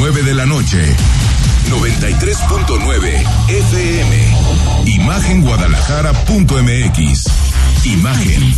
[0.00, 0.96] 9 de la noche.
[1.68, 4.34] 93.9 FM.
[4.86, 7.26] Imagenguadalajara.mx.
[7.84, 8.54] Imagen.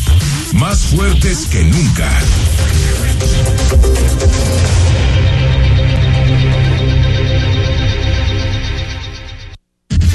[0.53, 2.09] Más fuertes que nunca.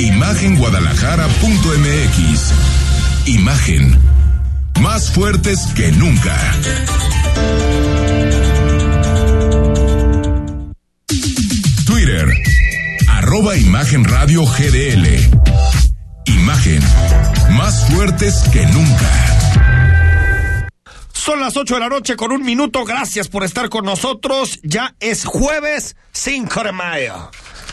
[0.00, 2.52] imagenguadalajara.mx.
[3.26, 3.98] Imagen.
[4.80, 6.36] Más fuertes que nunca.
[11.84, 12.26] Twitter.
[13.08, 15.06] Arroba Imagen Radio GDL.
[16.24, 16.82] Imagen.
[17.50, 19.10] Más fuertes que nunca.
[21.12, 22.86] Son las 8 de la noche con un minuto.
[22.86, 24.58] Gracias por estar con nosotros.
[24.62, 27.30] Ya es jueves 5 de mayo.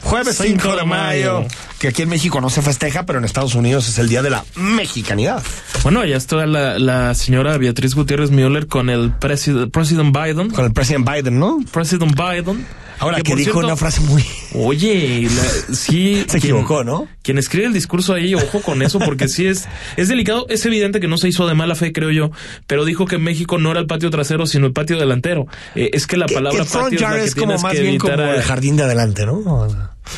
[0.08, 1.46] Jueves 5 de mayo.
[1.80, 4.30] Que aquí en México no se festeja, pero en Estados Unidos es el día de
[4.30, 5.44] la mexicanidad.
[5.84, 10.50] Bueno, ya está la, la señora Beatriz Gutiérrez Müller con el president, President Biden.
[10.50, 11.60] Con el presidente Biden, ¿no?
[11.72, 12.66] President Biden.
[13.00, 14.26] Ahora, que, por dijo cierto- una frase muy...
[14.54, 16.26] Oye, la- sí.
[16.30, 17.08] Se equivocó, ¿no?
[17.22, 20.46] Quien escribe el discurso ahí, ojo con eso, porque sí es, es delicado.
[20.50, 22.32] Es evidente que no se hizo de mala fe, creo yo,
[22.66, 25.46] pero dijo que México no era el patio trasero, sino el patio delantero.
[25.76, 27.58] Eh, es que la Que- palabra que front patio es la yard que es como
[27.58, 29.68] más que bien como el jardín de adelante, ¿no?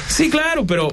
[0.07, 0.87] Sí, claro, pero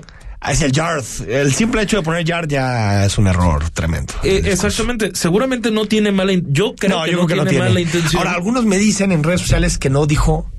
[0.49, 1.05] Es el yard.
[1.29, 4.15] El simple hecho de poner yard ya es un error tremendo.
[4.23, 7.51] eh, exactamente, seguramente no tiene mala Yo creo no, que yo no creo que no
[7.51, 7.65] tiene.
[7.65, 8.19] mala intención.
[8.19, 10.51] Ahora, algunos me dicen en redes sociales que no dijo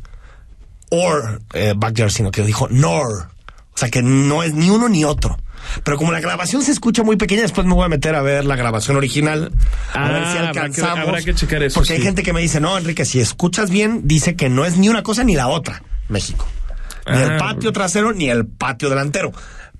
[0.89, 3.29] or eh, backyard, sino que dijo nor.
[3.73, 5.37] O sea, que no es ni uno ni otro.
[5.83, 8.45] Pero como la grabación se escucha muy pequeña, después me voy a meter a ver
[8.45, 9.51] la grabación original.
[9.93, 10.99] a Ah, ver si habrá que- alcanzamos.
[11.07, 14.01] habrá que checar eso, Porque hay gente que me dice, no, Enrique, si escuchas bien,
[14.07, 16.47] dice que no es ni una cosa ni la otra, México.
[17.11, 19.31] Ni el Ah, patio trasero ni el patio delantero.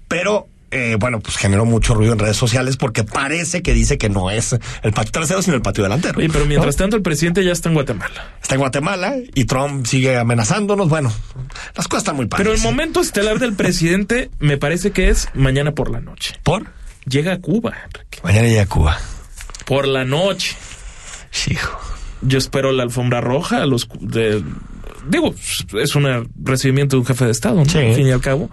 [0.07, 4.09] Pero, eh, bueno, pues generó mucho ruido en redes sociales porque parece que dice que
[4.09, 6.19] no es el patio trasero, sino el patio delantero.
[6.19, 6.83] Oye, pero mientras ¿no?
[6.83, 8.35] tanto el presidente ya está en Guatemala.
[8.41, 10.89] Está en Guatemala y Trump sigue amenazándonos.
[10.89, 11.11] Bueno,
[11.75, 12.45] las cosas están muy padres.
[12.45, 16.35] Pero el momento estelar del presidente me parece que es mañana por la noche.
[16.43, 16.67] ¿Por?
[17.07, 18.19] Llega a Cuba, Enrique.
[18.23, 18.97] Mañana llega a Cuba.
[19.65, 20.55] Por la noche.
[21.49, 21.79] Hijo.
[22.21, 24.43] Yo espero la alfombra roja, los de,
[25.07, 25.33] digo,
[25.79, 27.65] es un recibimiento de un jefe de Estado, ¿no?
[27.65, 27.77] Sí.
[27.77, 28.49] Al fin y al cabo.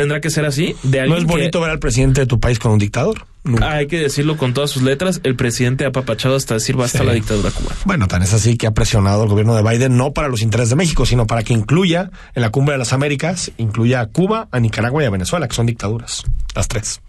[0.00, 2.58] Tendrá que ser así, de ¿No es bonito que, ver al presidente de tu país
[2.58, 3.26] con un dictador?
[3.44, 3.70] Nunca.
[3.72, 7.04] hay que decirlo con todas sus letras, el presidente ha apapachado hasta decir basta Sí.
[7.04, 7.76] la dictadura cubana.
[7.84, 10.70] Bueno, tan es así que ha presionado al gobierno de Biden no para los intereses
[10.70, 14.48] de México, sino para que incluya en la cumbre de las Américas, incluya a Cuba,
[14.50, 16.24] a Nicaragua y a Venezuela, que son dictaduras.
[16.54, 17.02] Las tres.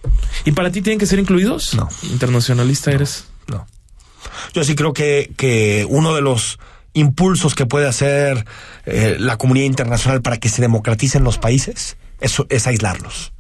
[0.43, 1.73] ¿Y para ti tienen que ser incluidos?
[1.75, 1.87] No.
[2.03, 3.25] Internacionalista eres.
[3.47, 3.67] No.
[4.53, 6.59] Yo sí creo que, que uno de los
[6.93, 8.45] impulsos que puede hacer
[8.85, 13.33] eh, la comunidad internacional para que se democraticen los países es, es aislarlos.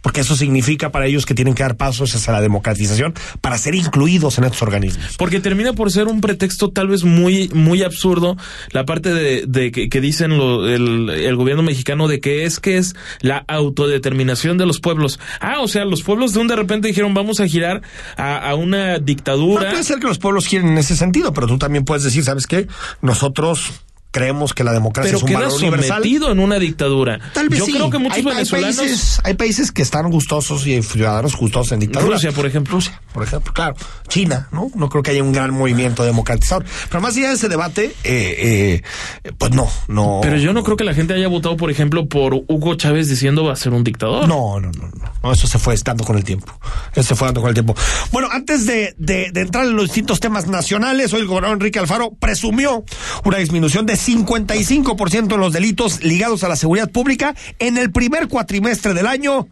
[0.00, 3.74] Porque eso significa para ellos que tienen que dar pasos hacia la democratización para ser
[3.74, 5.16] incluidos en estos organismos.
[5.18, 8.36] Porque termina por ser un pretexto tal vez muy, muy absurdo
[8.70, 12.60] la parte de, de que, que dicen lo- el, el gobierno mexicano de que es
[12.60, 15.18] que es la autodeterminación de los pueblos.
[15.40, 17.82] Ah, o sea, los pueblos de un de repente dijeron vamos a girar
[18.16, 19.70] a, a una No, dictadura.
[19.70, 22.46] puede ser que los pueblos quieren en ese sentido, pero tú también puedes decir, ¿sabes
[22.46, 22.68] qué?
[23.02, 23.72] Nosotros
[24.10, 25.98] creemos que la democracia pero es un valor universal.
[25.98, 27.18] sometido en una dictadura.
[27.34, 27.72] Tal vez Yo sí.
[27.72, 32.14] creo que muchos hay, países, hay países que están gustosos y ciudadanos gustosos en dictadura.
[32.14, 32.74] Rusia, por ejemplo.
[32.74, 33.76] Rusia, por ejemplo, claro.
[34.08, 34.70] China, ¿no?
[34.74, 36.64] No creo que haya un gran movimiento democratizador.
[36.88, 38.82] Pero más allá de ese debate, eh,
[39.24, 40.20] eh, pues no, no.
[40.22, 43.44] Pero yo no creo que la gente haya votado, por ejemplo, por Hugo Chávez diciendo
[43.44, 44.26] va a ser un dictador.
[44.26, 44.90] No, no, no,
[45.22, 45.32] no.
[45.32, 46.58] Eso se fue dando con el tiempo.
[46.92, 47.74] Eso se fue dando con el tiempo.
[48.12, 51.78] Bueno, antes de, de, de entrar en los distintos temas nacionales, hoy el gobernador Enrique
[51.78, 52.84] Alfaro presumió
[53.24, 58.28] una disminución de 55% en los delitos ligados a la seguridad pública en el primer
[58.28, 59.48] cuatrimestre del año.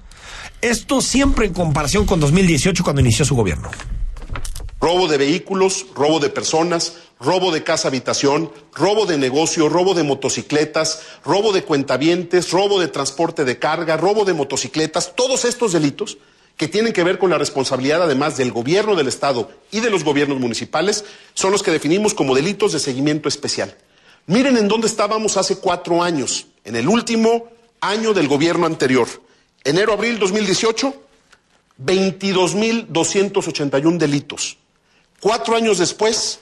[0.62, 3.70] Esto siempre en comparación con 2018 cuando inició su gobierno.
[4.80, 10.04] robo de vehículos, robo de personas, robo de casa habitación, robo de negocio, robo de
[10.04, 16.18] motocicletas, robo de cuentavientes, robo de transporte de carga, robo de motocicletas, todos estos delitos
[16.56, 20.04] que tienen que ver con la responsabilidad además del gobierno del Estado y de los
[20.04, 21.04] gobiernos municipales,
[21.34, 23.76] son los que definimos como delitos de seguimiento especial.
[24.26, 27.46] Miren en dónde estábamos hace cuatro años, en el último
[27.80, 29.06] año del gobierno anterior.
[29.62, 30.92] Enero-abril 2018,
[31.84, 34.58] 22.281 delitos.
[35.20, 36.40] Cuatro años después,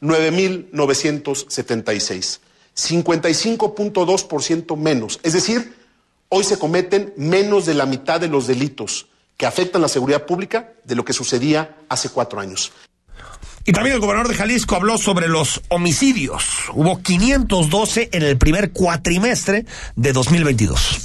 [0.00, 2.40] 9.976.
[2.74, 5.20] 55.2% menos.
[5.22, 5.76] Es decir,
[6.28, 10.72] hoy se cometen menos de la mitad de los delitos que afectan la seguridad pública
[10.84, 12.72] de lo que sucedía hace cuatro años.
[13.64, 16.44] Y también el gobernador de Jalisco habló sobre los homicidios.
[16.74, 21.00] Hubo 512 en el primer cuatrimestre de 2022.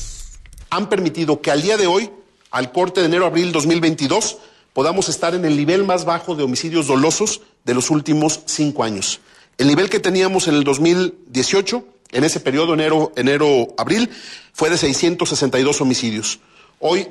[0.72, 2.10] Han permitido que al día de hoy,
[2.50, 4.38] al corte de enero-abril 2022,
[4.74, 9.20] podamos estar en el nivel más bajo de homicidios dolosos de los últimos cinco años.
[9.60, 14.10] El nivel que teníamos en el 2018, en ese periodo enero, enero, abril,
[14.54, 16.40] fue de 662 homicidios.
[16.80, 17.08] Hoy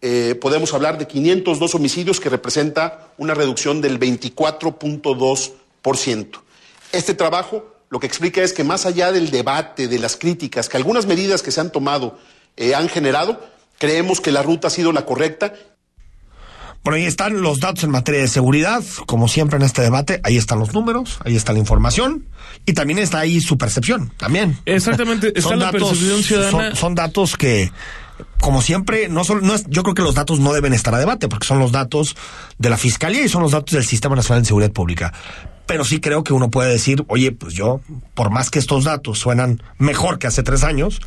[0.00, 6.40] eh, podemos hablar de 502 homicidios que representa una reducción del 24.2%.
[6.92, 10.76] Este trabajo lo que explica es que más allá del debate, de las críticas, que
[10.76, 12.18] algunas medidas que se han tomado
[12.56, 13.40] eh, han generado,
[13.78, 15.54] creemos que la ruta ha sido la correcta
[16.84, 20.36] bueno, ahí están los datos en materia de seguridad, como siempre en este debate, ahí
[20.36, 22.26] están los números, ahí está la información
[22.64, 24.58] y también está ahí su percepción, también.
[24.64, 26.74] Exactamente, está la percepción ciudadana.
[26.74, 27.70] Son, datos que
[28.40, 30.98] como siempre, no solo, no es, yo creo que los datos no deben estar a
[30.98, 32.16] debate, porque son los datos
[32.58, 35.12] de la Fiscalía y son los datos del Sistema Nacional de Seguridad Pública.
[35.66, 37.80] Pero sí creo que uno puede decir, oye, pues yo,
[38.14, 41.00] por más que estos datos suenan mejor que hace tres años,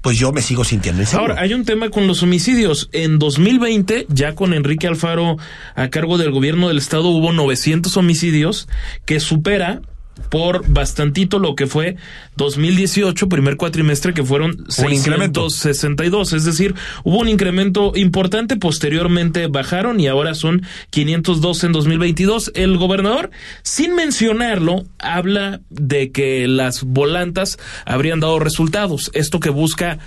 [0.00, 1.32] pues yo me sigo sintiendo inseguro.
[1.32, 2.88] Ahora, hay un tema con los homicidios.
[2.92, 5.36] En 2020, ya con Enrique Alfaro
[5.74, 8.68] a cargo del gobierno del estado, hubo 900 homicidios,
[9.04, 9.82] que supera
[10.30, 11.96] por bastantito lo que fue
[12.36, 16.32] 2018, primer cuatrimestre, que fueron 662.
[16.32, 16.74] Es decir,
[17.04, 22.52] hubo un incremento importante, posteriormente bajaron y ahora son 502 en 2022.
[22.54, 23.30] El gobernador,
[23.62, 29.10] sin mencionarlo, habla de que las volantas habrían dado resultados.
[29.14, 29.98] Esto que busca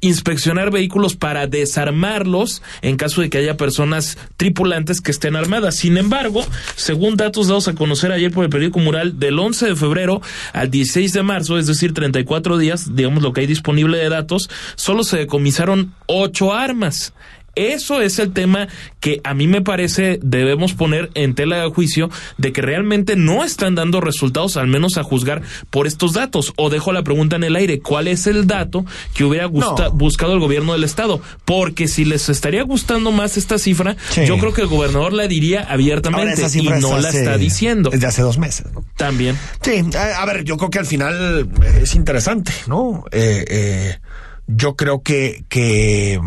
[0.00, 5.76] inspeccionar vehículos para desarmarlos en caso de que haya personas tripulantes que estén armadas.
[5.76, 6.44] Sin embargo,
[6.76, 10.20] según datos dados a conocer ayer por el periódico Mural, del 11 de febrero
[10.52, 14.50] al 16 de marzo, es decir, 34 días, digamos lo que hay disponible de datos,
[14.74, 17.12] solo se decomisaron ocho armas.
[17.56, 18.68] Eso es el tema
[19.00, 23.44] que a mí me parece debemos poner en tela de juicio de que realmente no
[23.44, 26.52] están dando resultados, al menos a juzgar por estos datos.
[26.56, 30.38] O dejo la pregunta en el aire, ¿cuál es el dato que hubiera buscado el
[30.38, 31.20] gobierno del estado?
[31.44, 35.62] Porque si les estaría gustando más esta cifra, yo creo que el gobernador la diría
[35.62, 37.90] abiertamente y no la está diciendo.
[37.90, 38.66] Desde hace dos meses.
[38.96, 39.38] También.
[39.62, 41.48] Sí, a, ver, yo creo que al final
[41.80, 43.04] es interesante, ¿no?
[43.10, 43.98] Eh, eh,
[44.46, 46.20] yo creo que, que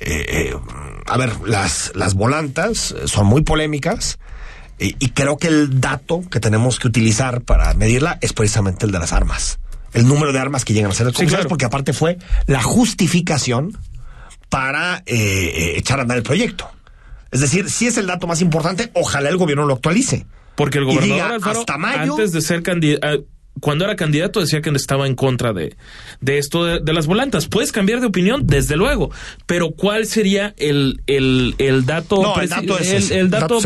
[0.00, 0.56] eh, eh,
[1.06, 4.18] a ver, las, las volantas son muy polémicas
[4.78, 8.98] y, creo que el dato que tenemos que utilizar para medirla es precisamente el de
[8.98, 9.60] las armas.
[9.92, 13.78] El número de armas que llegan a ser decomisadas, porque aparte fue la justificación
[14.48, 16.68] para eh, echar a andar el proyecto.
[17.30, 20.26] Es decir, si es el dato más importante, ojalá el gobierno lo actualice.
[20.56, 23.24] Porque el gobernador hasta mayo, antes de ser candidato,
[23.60, 25.76] cuando era candidato decía que estaba en contra de,
[26.20, 27.46] de esto de, las volantas.
[27.46, 29.10] Puedes cambiar de opinión, desde luego,
[29.46, 32.22] pero ¿cuál sería el, el, el dato?
[32.22, 33.58] No, el dato es el, dato,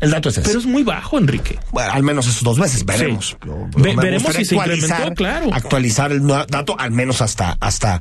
[0.00, 0.48] El dato es ese.
[0.48, 1.58] Pero es muy bajo, Enrique.
[1.72, 3.36] Bueno, al menos esos dos meses, veremos.
[3.76, 5.52] veremos si se incrementó, claro.
[5.52, 8.00] Actualizar el dato al menos hasta, hasta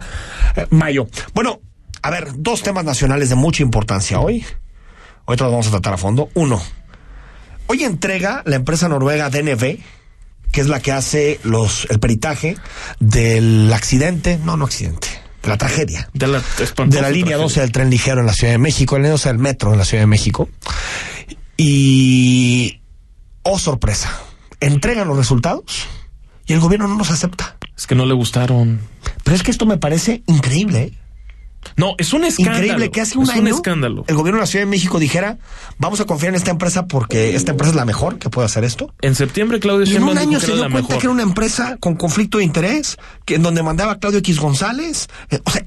[0.55, 1.07] eh, mayo.
[1.33, 1.61] Bueno,
[2.01, 4.45] a ver, dos temas nacionales de mucha importancia hoy.
[5.25, 6.29] Hoy los vamos a tratar a fondo.
[6.35, 6.61] Uno,
[7.65, 9.79] hoy entrega la empresa noruega DNV
[10.55, 12.55] que es la que hace los el peritaje
[13.01, 15.09] del accidente, no, no accidente,
[15.43, 16.09] de la tragedia.
[16.13, 16.41] De la,
[16.87, 19.27] de la línea 12 del tren ligero en la Ciudad de México, el línea 12
[19.27, 20.47] del metro en la Ciudad de México.
[21.57, 22.79] Y,
[23.43, 24.17] oh sorpresa,
[24.61, 25.87] entregan los resultados
[26.45, 27.57] y el gobierno no los acepta.
[27.77, 28.79] Es que no le gustaron.
[29.25, 30.83] Pero es que esto me parece increíble.
[30.83, 30.93] ¿eh?
[31.77, 32.57] No, es un escándalo.
[32.57, 34.05] Increíble que hace un es un escándalo.
[34.07, 35.37] el gobierno de la Ciudad de México dijera,
[35.77, 38.63] vamos a confiar en esta empresa porque esta empresa es la mejor que puede hacer
[38.63, 38.93] esto.
[39.01, 41.95] En septiembre Claudio y en un año se dio cuenta que era una empresa con
[41.95, 45.63] conflicto de interés, que en donde mandaba Claudio X González, eh, o sea,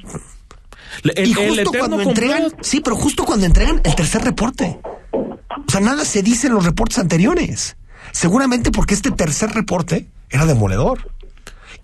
[1.24, 4.80] y justo cuando entregan, sí, pero justo cuando entregan el tercer reporte.
[5.12, 7.76] O sea, nada se dice en los reportes anteriores.
[8.12, 11.12] Seguramente porque este tercer reporte era demoledor.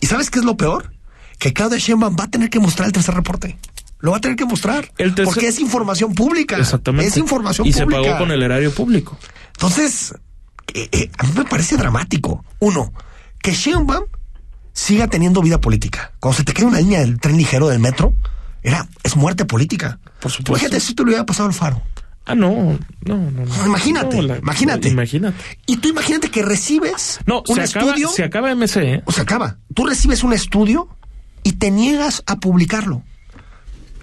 [0.01, 0.93] ¿Y sabes qué es lo peor?
[1.39, 3.59] Que Claudia Sheinbaum va a tener que mostrar el tercer reporte.
[4.05, 4.93] Lo va a tener que mostrar.
[5.25, 6.59] Porque es información pública.
[6.59, 7.09] Exactamente.
[7.09, 8.01] Es información y pública.
[8.01, 9.17] Y se pagó con el erario público.
[9.55, 10.15] Entonces,
[10.75, 12.45] eh, eh, a mí me parece dramático.
[12.59, 12.93] Uno,
[13.41, 14.05] que Sheinbaum
[14.75, 16.13] siga teniendo vida política.
[16.21, 18.13] Cuando se te cae una línea del tren ligero del metro,
[18.63, 19.99] era, es muerte política.
[20.21, 20.59] Por supuesto.
[20.67, 21.81] Fíjate, si te lo hubiera pasado al faro.
[22.27, 23.31] Ah, no, no, no.
[23.31, 23.67] no.
[23.67, 24.89] imagínate, No, la- imagínate.
[24.91, 25.43] Imagínate.
[25.67, 28.09] Y tú imagínate que recibes No, un se acaba, estudio.
[28.11, 29.03] se acaba MC, ¿eh?
[29.07, 29.57] O se acaba.
[29.75, 30.89] Tú recibes un estudio
[31.43, 33.03] y te niegas a publicarlo.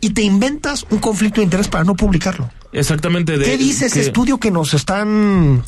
[0.02, 2.50] Y te inventas un conflicto de interés para no publicarlo.
[2.74, 3.38] Exactamente.
[3.38, 5.64] De, ¿Qué dice ese que- estudio que nos están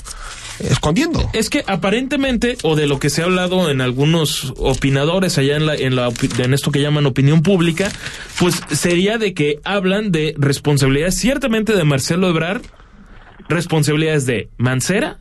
[0.59, 1.29] escondiendo?
[1.33, 5.65] Es que aparentemente, o de lo que se ha hablado en algunos opinadores allá en,
[5.65, 6.09] la, en, la,
[6.39, 7.91] en esto que llaman opinión pública,
[8.39, 12.61] pues sería de que hablan de responsabilidades ciertamente de Marcelo Ebrard,
[13.49, 15.19] responsabilidades de Mancera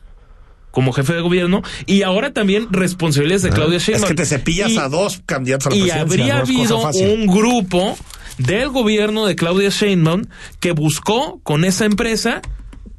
[0.71, 4.09] como jefe de gobierno y ahora también responsabilidades de Claudia Ah, es Sheinbaum.
[4.09, 6.01] que te cepillas Y- a dos candidatos a la y presidencia.
[6.01, 6.51] habría no es
[6.83, 7.99] cosa habido un grupo
[8.39, 10.25] del gobierno de Claudia Sheinbaum
[10.61, 12.41] que buscó con esa empresa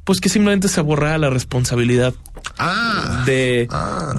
[0.04, 2.12] pues que simplemente se borrara la responsabilidad
[2.58, 3.22] Ah.
[3.24, 3.66] de,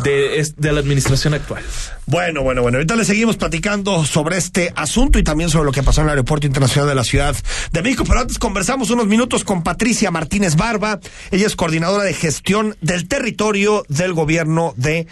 [0.03, 1.63] de, es- de la administración actual.
[2.07, 2.77] Bueno, bueno, bueno.
[2.79, 6.11] Ahorita le seguimos platicando sobre este asunto y también sobre lo que pasó en el
[6.11, 7.35] Aeropuerto Internacional de la Ciudad
[7.71, 8.03] de México.
[8.05, 10.99] Pero antes conversamos unos minutos con Patricia Martínez Barba.
[11.29, 15.05] Ella es coordinadora de gestión del territorio del gobierno de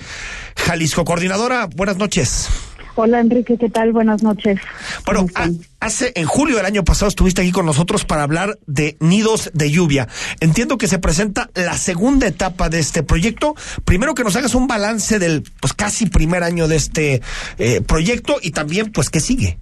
[0.58, 1.06] Jalisco.
[1.06, 2.50] Coordinadora, buenas noches.
[2.96, 3.92] Hola Enrique, ¿qué tal?
[3.92, 4.60] Buenas noches.
[5.06, 5.50] Bueno, ¿Cómo están?
[5.52, 9.52] a- hace en julio del año pasado estuviste aquí con nosotros para hablar de nidos
[9.54, 10.08] de lluvia.
[10.40, 13.56] Entiendo que se presenta la segunda etapa de este proyecto.
[13.86, 17.22] Primero que nos hagas un balance del pues casi primer año de este
[17.58, 19.58] eh, proyecto y también pues qué sigue.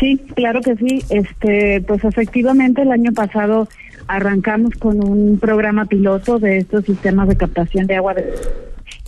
[0.00, 1.04] Sí, claro que sí.
[1.08, 3.68] Este, pues efectivamente el año pasado
[4.08, 8.34] arrancamos con un programa piloto de estos sistemas de captación de agua de-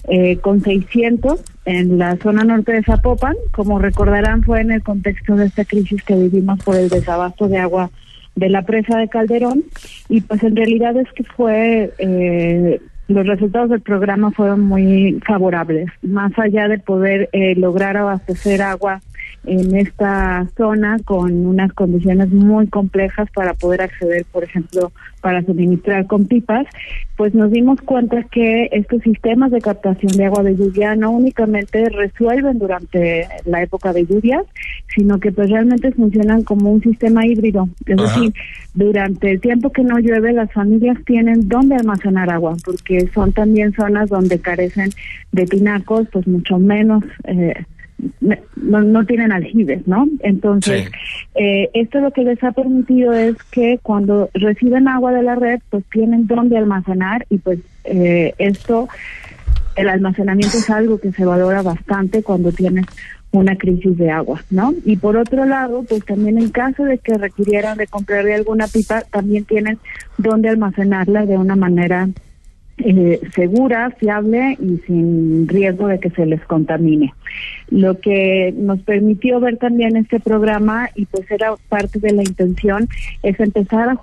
[0.08, 3.36] eh, con 600 en la zona norte de Zapopan.
[3.52, 7.58] Como recordarán, fue en el contexto de esta crisis que vivimos por el desabasto de
[7.58, 7.90] agua
[8.34, 9.64] de la presa de Calderón.
[10.08, 15.88] Y pues en realidad es que fue, eh, los resultados del programa fueron muy favorables.
[16.02, 19.00] Más allá de poder eh, lograr abastecer agua
[19.46, 26.06] en esta zona con unas condiciones muy complejas para poder acceder, por ejemplo, para suministrar
[26.06, 26.66] con pipas,
[27.16, 31.88] pues nos dimos cuenta que estos sistemas de captación de agua de lluvia no únicamente
[31.88, 34.44] resuelven durante la época de lluvias,
[34.94, 37.68] sino que pues realmente funcionan como un sistema híbrido.
[37.86, 38.20] Es Ajá.
[38.20, 38.34] decir,
[38.74, 43.72] durante el tiempo que no llueve, las familias tienen dónde almacenar agua, porque son también
[43.72, 44.90] zonas donde carecen
[45.32, 47.54] de tinacos, pues mucho menos eh,
[48.20, 50.06] no, no tienen aljibes, ¿no?
[50.20, 50.90] Entonces, Sí.
[51.36, 55.60] eh, esto lo que les ha permitido es que cuando reciben agua de la red,
[55.70, 58.88] pues tienen dónde almacenar y pues eh, esto,
[59.76, 62.86] el almacenamiento es algo que se valora bastante cuando tienes
[63.32, 64.72] una crisis de agua, ¿no?
[64.84, 69.02] Y por otro lado, pues también en caso de que requirieran de comprarle alguna pipa,
[69.10, 69.78] también tienen
[70.18, 72.08] dónde almacenarla de una manera
[72.78, 77.14] eh, segura, fiable y sin riesgo de que se les contamine.
[77.70, 82.88] Lo que nos permitió ver también este programa y pues era parte de la intención
[83.22, 83.98] es empezar a,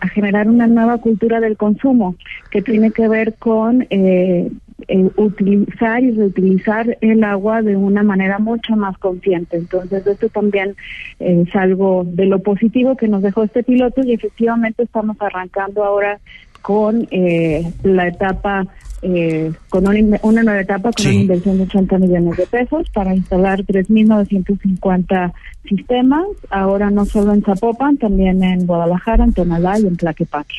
[0.00, 2.16] a generar una nueva cultura del consumo
[2.50, 4.50] que tiene que ver con eh,
[4.88, 9.56] eh, utilizar y reutilizar el agua de una manera mucho más consciente.
[9.56, 10.76] Entonces, esto también
[11.18, 15.82] eh, es algo de lo positivo que nos dejó este piloto y efectivamente estamos arrancando
[15.82, 16.20] ahora
[16.62, 18.66] con eh, la etapa,
[19.02, 21.08] eh, con una, una nueva etapa con Sí.
[21.08, 25.32] una inversión de 80 millones de pesos para instalar 3.950
[25.68, 30.54] sistemas, ahora no solo en Zapopan, también en Guadalajara, en Tonalá y en Tlaquepaque.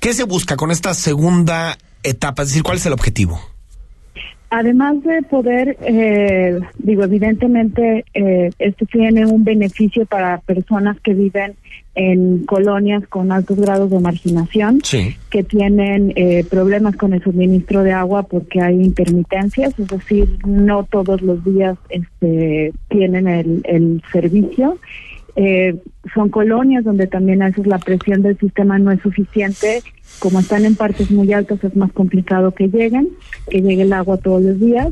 [0.00, 2.42] ¿Qué se busca con esta segunda etapa?
[2.42, 3.40] Es decir, ¿cuál es el objetivo?
[4.48, 11.54] Además de poder, eh, digo, evidentemente eh, esto tiene un beneficio para personas que viven
[11.96, 15.16] en colonias con altos grados de marginación, Sí.
[15.30, 20.84] que tienen eh, problemas con el suministro de agua porque hay intermitencias, es decir, no
[20.84, 24.78] todos los días este, tienen el, el servicio.
[25.38, 25.76] Eh,
[26.14, 29.82] son colonias donde también a veces la presión del sistema no es suficiente.
[30.18, 33.08] Como están en partes muy altas es más complicado que lleguen,
[33.50, 34.88] que llegue el agua todos los días.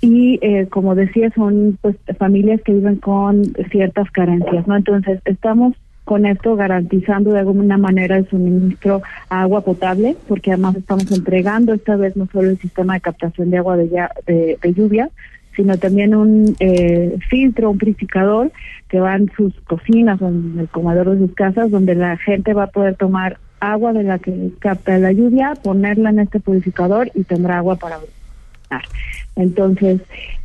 [0.00, 4.76] Y eh, como decía, son pues familias que viven con ciertas carencias, ¿no?
[4.76, 5.74] Entonces estamos
[6.04, 11.74] con esto garantizando de alguna manera el suministro a agua potable, porque además estamos entregando
[11.74, 15.10] esta vez no solo el sistema de captación de agua de, ya- de, lluvia,
[15.54, 18.50] sino también un eh, filtro, un purificador
[18.88, 22.54] que va en sus cocinas o en el comedor de sus casas, donde la gente
[22.54, 27.10] va a poder tomar agua de la que capta la lluvia, ponerla en este purificador
[27.14, 28.14] y tendrá agua para beber.
[29.36, 30.00] Entonces,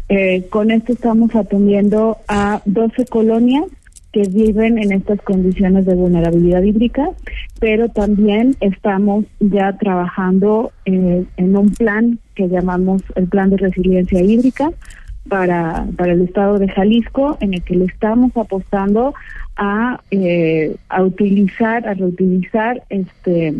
[0.09, 3.65] eh, con esto estamos atendiendo a 12 colonias
[4.11, 7.09] que viven en estas condiciones de vulnerabilidad hídrica,
[7.59, 14.21] pero también estamos ya trabajando eh, en un plan que llamamos el Plan de Resiliencia
[14.21, 14.71] Hídrica
[15.29, 19.13] para, para el estado de Jalisco, en el que le estamos apostando
[19.55, 23.53] a, eh, a utilizar, a reutilizar, este,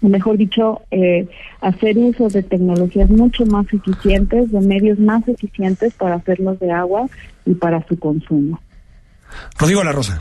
[0.00, 1.28] mejor dicho, eh,
[1.60, 7.08] hacer uso de tecnologías mucho más eficientes, de medios más eficientes para hacerlos de agua
[7.44, 8.60] y para su consumo.
[9.58, 10.20] Rodrigo La Rosa.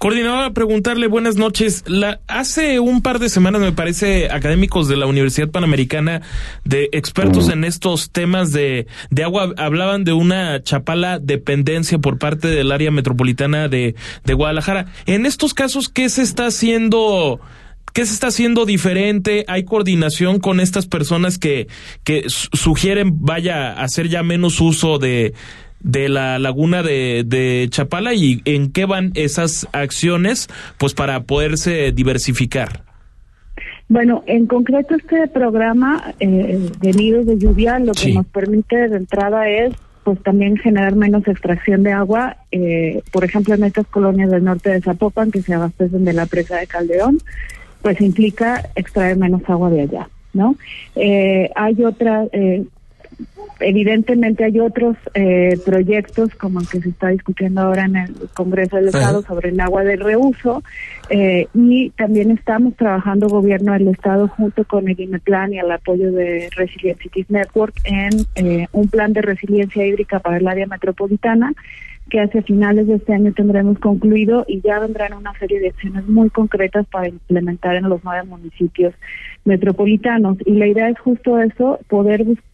[0.00, 1.84] Coordinadora, preguntarle buenas noches.
[1.86, 6.22] La, hace un par de semanas, me parece, académicos de la Universidad Panamericana,
[6.64, 12.48] de expertos en estos temas de, de agua, hablaban de una chapala dependencia por parte
[12.48, 14.86] del área metropolitana de, de Guadalajara.
[15.04, 17.38] En estos casos, ¿qué se está haciendo?
[17.92, 19.44] ¿Qué se está haciendo diferente?
[19.48, 21.68] ¿Hay coordinación con estas personas que,
[22.04, 25.34] que sugieren vaya a hacer ya menos uso de,
[25.80, 31.92] de la laguna de, de, Chapala y en qué van esas acciones pues para poderse
[31.92, 32.84] diversificar?
[33.88, 38.96] Bueno, en concreto este programa eh, de nidos de lluvia lo que nos permite de
[38.96, 44.30] entrada es pues también generar menos extracción de agua, eh, por ejemplo en estas colonias
[44.30, 47.18] del norte de Zapopan que se abastecen de la presa de Caldeón,
[47.82, 50.56] pues implica extraer menos agua de allá, ¿no?
[50.96, 52.64] Eh, hay otra, eh,
[53.60, 58.76] evidentemente hay otros eh, proyectos como el que se está discutiendo ahora en el Congreso
[58.76, 60.62] del Estado sobre el agua de reuso
[61.10, 66.10] eh, y también estamos trabajando gobierno del Estado junto con el INEPLAN y el apoyo
[66.12, 71.52] de Resilient Cities Network en eh, un plan de resiliencia hídrica para el área metropolitana
[72.08, 76.06] que hacia finales de este año tendremos concluido y ya vendrán una serie de acciones
[76.08, 78.94] muy concretas para implementar en los nueve municipios
[79.44, 80.36] metropolitanos.
[80.44, 82.49] Y la idea es justo eso, poder buscar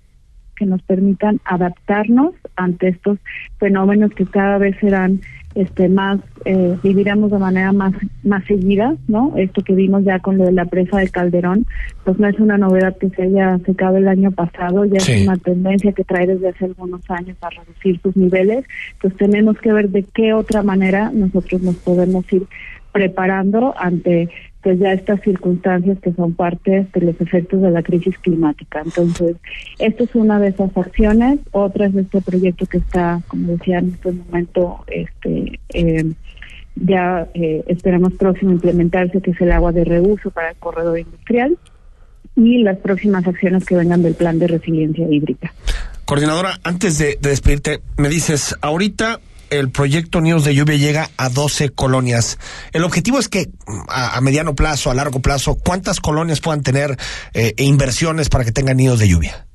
[0.57, 3.19] que nos permitan adaptarnos ante estos
[3.59, 5.21] fenómenos que cada vez serán
[5.55, 7.95] este más eh, viviremos de manera más
[8.25, 11.65] más seguida no esto que vimos ya con lo de la presa de Calderón
[12.05, 15.39] pues no es una novedad que se haya secado el año pasado ya es una
[15.39, 18.65] tendencia que trae desde hace algunos años a reducir sus niveles.
[19.01, 22.47] Pues tenemos que ver de qué otra manera nosotros nos podemos ir
[22.93, 24.29] preparando ante
[24.67, 28.83] pues ya estas circunstancias que son parte de los efectos de la crisis climática.
[28.85, 29.37] Entonces,
[29.79, 31.39] esta es una de esas acciones.
[31.53, 36.13] Otra es este proyecto que está, como decía en este momento, este eh,
[36.75, 41.57] ya eh, esperamos próximo implementarse, que es el agua de reuso para el corredor industrial
[42.35, 45.55] y las próximas acciones que vengan del plan de resiliencia hídrica.
[46.07, 51.29] Coordinadora, antes de, de despedirte, me dices, ahorita el proyecto Nidos de Lluvia llega a
[51.29, 52.39] 12 colonias.
[52.73, 53.47] El objetivo es que
[53.89, 56.97] a, mediano plazo, a largo plazo, ¿cuántas colonias puedan tener
[57.35, 59.47] eh, inversiones para que tengan nidos de lluvia?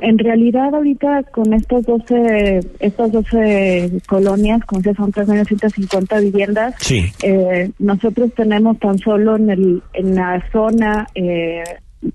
[0.00, 7.10] En realidad ahorita con estos 12, estas 12 colonias, con que son 3.150 viviendas, sí.
[7.22, 11.62] eh, nosotros tenemos tan solo en, el, en la zona eh,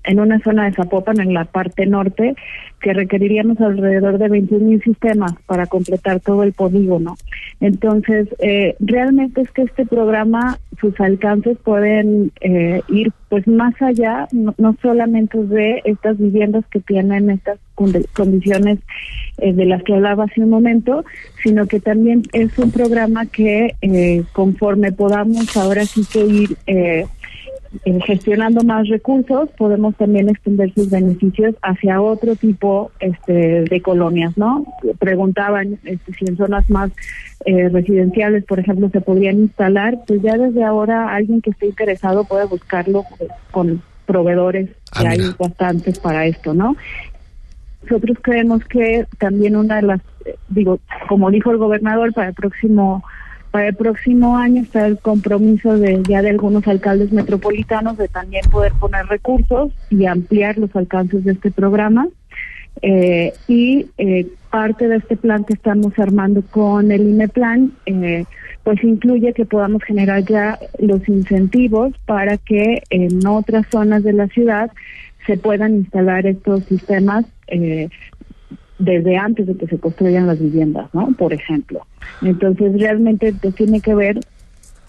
[0.04, 2.34] en una zona de Zapopan, en la parte norte,
[2.80, 7.16] que requeriríamos alrededor de 21 mil sistemas para completar todo el polígono.
[7.60, 14.26] Entonces, eh, realmente es que este programa, sus alcances pueden eh, ir pues más allá,
[14.32, 17.58] no, solamente de estas viviendas que tienen estas
[18.14, 18.80] condiciones
[19.38, 21.04] eh, de las que hablaba hace un momento,
[21.42, 23.76] sino que también es un programa que
[24.32, 26.56] conforme podamos ahora sí que ir
[27.84, 34.36] eh, gestionando más recursos, podemos también extender sus beneficios hacia otro tipo este, de colonias,
[34.36, 34.66] ¿no?
[34.98, 36.90] Preguntaban este, si en zonas más
[37.44, 42.24] eh, residenciales, por ejemplo, se podrían instalar, pues ya desde ahora alguien que esté interesado
[42.24, 43.04] puede buscarlo
[43.52, 46.74] con proveedores, que ah, hay bastantes para esto, ¿no?
[47.84, 52.34] Nosotros creemos que también una de las, eh, digo, como dijo el gobernador, para el
[52.34, 53.04] próximo
[53.50, 58.42] para el próximo año está el compromiso de ya de algunos alcaldes metropolitanos de también
[58.50, 62.08] poder poner recursos y ampliar los alcances de este programa.
[62.82, 68.24] Eh, y eh, parte de este plan que estamos armando con el INEPLAN, eh,
[68.62, 74.28] pues incluye que podamos generar ya los incentivos para que en otras zonas de la
[74.28, 74.70] ciudad
[75.26, 77.88] se puedan instalar estos sistemas eh,
[78.80, 81.12] desde antes de que se construyan las viviendas, ¿no?
[81.16, 81.86] Por ejemplo.
[82.22, 84.18] Entonces, realmente te tiene que ver,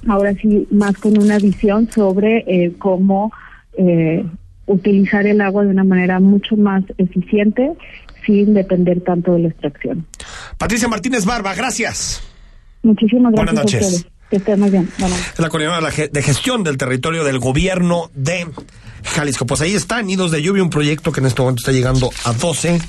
[0.08, 3.32] ahora sí, más con una visión sobre eh, cómo
[3.78, 4.26] eh,
[4.66, 7.74] utilizar el agua de una manera mucho más eficiente
[8.26, 10.06] sin depender tanto de la extracción.
[10.58, 12.24] Patricia Martínez Barba, gracias.
[12.84, 13.54] Muchísimas gracias.
[13.54, 14.08] Buenas noches.
[14.30, 14.88] Que esté muy bien.
[14.98, 18.48] Es la coordinadora de gestión del territorio del gobierno de
[19.04, 19.46] Jalisco.
[19.46, 22.32] Pues ahí está, Nidos de Lluvia, un proyecto que en este momento está llegando a
[22.32, 22.80] 12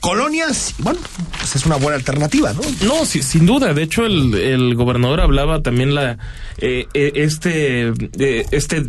[0.00, 1.00] colonias, bueno,
[1.38, 2.60] pues es una buena alternativa, ¿no?
[2.86, 3.74] No, sin duda.
[3.74, 6.18] De hecho, el, el gobernador hablaba también la
[6.58, 8.86] eh, eh, este eh, este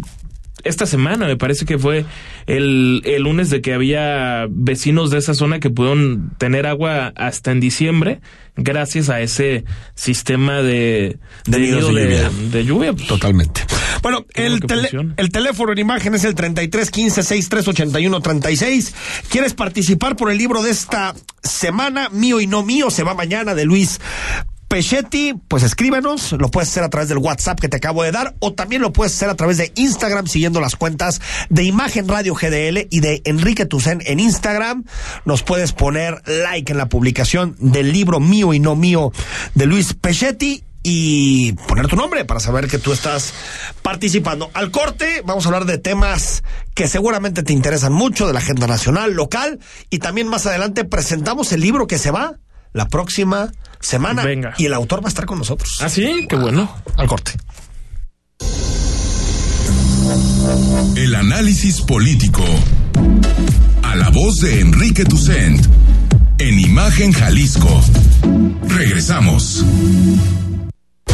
[0.63, 2.03] esta semana, me parece que fue
[2.45, 7.51] el, el lunes de que había vecinos de esa zona que pudieron tener agua hasta
[7.51, 8.19] en diciembre
[8.57, 9.63] gracias a ese
[9.95, 12.29] sistema de, De de lluvia.
[12.51, 12.93] de lluvia.
[13.07, 13.61] Totalmente.
[14.07, 14.61] Bueno, el,
[15.17, 18.93] el teléfono en imagen es el 33 15 63 81 36.
[19.27, 22.07] ¿Quieres participar por el libro de esta semana?
[22.07, 23.99] Mío y no mío, se va mañana de Luis
[24.69, 28.35] Pechetti, pues escríbenos, lo puedes hacer a través del WhatsApp que te acabo de dar
[28.39, 32.33] o también lo puedes hacer a través de Instagram siguiendo las cuentas de Imagen Radio
[32.33, 34.85] GDL y de Enrique Tucen en Instagram.
[35.25, 39.11] Nos puedes poner like en la publicación del libro Mío y no mío
[39.53, 43.33] de Luis Pechetti y poner tu nombre para saber que tú estás
[43.81, 44.49] participando.
[44.53, 46.43] Al corte vamos a hablar de temas
[46.75, 51.51] que seguramente te interesan mucho de la agenda nacional, local y también más adelante presentamos
[51.51, 52.35] el libro que se va
[52.71, 54.53] la próxima semana Venga.
[54.57, 55.77] y el autor va a estar con nosotros.
[55.81, 56.25] ¿Ah, sí?
[56.29, 56.73] Qué bueno.
[56.95, 57.33] Al corte.
[60.95, 62.45] El análisis político.
[63.83, 65.67] A la voz de Enrique Tucent.
[66.37, 67.81] En Imagen Jalisco.
[68.69, 69.65] Regresamos.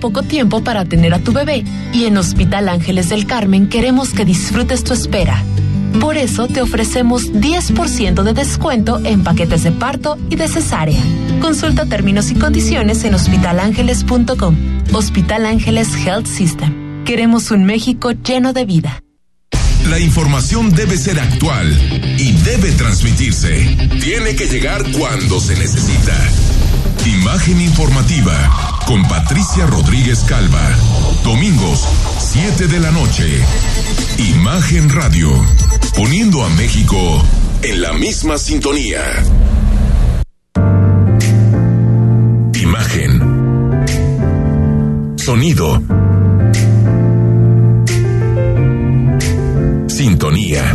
[0.00, 4.24] Poco tiempo para tener a tu bebé y en Hospital Ángeles del Carmen queremos que
[4.24, 5.44] disfrutes tu espera.
[6.00, 11.02] Por eso te ofrecemos 10% de descuento en paquetes de parto y de cesárea.
[11.42, 14.56] Consulta términos y condiciones en hospitalangeles.com.
[14.94, 17.04] Hospital Ángeles Health System.
[17.04, 19.02] Queremos un México lleno de vida.
[19.90, 21.68] La información debe ser actual
[22.18, 23.76] y debe transmitirse.
[24.00, 26.16] Tiene que llegar cuando se necesita.
[27.06, 28.32] Imagen informativa
[28.86, 30.60] con Patricia Rodríguez Calva.
[31.24, 33.42] Domingos, 7 de la noche.
[34.18, 35.30] Imagen Radio.
[35.96, 36.96] Poniendo a México
[37.62, 39.00] en la misma sintonía.
[42.54, 43.20] Imagen.
[45.16, 45.82] Sonido.
[49.88, 50.74] Sintonía.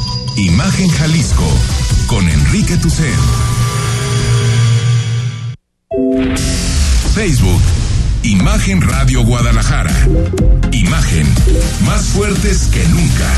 [0.37, 1.47] Imagen Jalisco
[2.07, 3.13] con Enrique Tucen.
[7.13, 7.61] Facebook,
[8.23, 9.93] Imagen Radio Guadalajara.
[10.71, 11.27] Imagen,
[11.85, 13.33] más fuertes que nunca.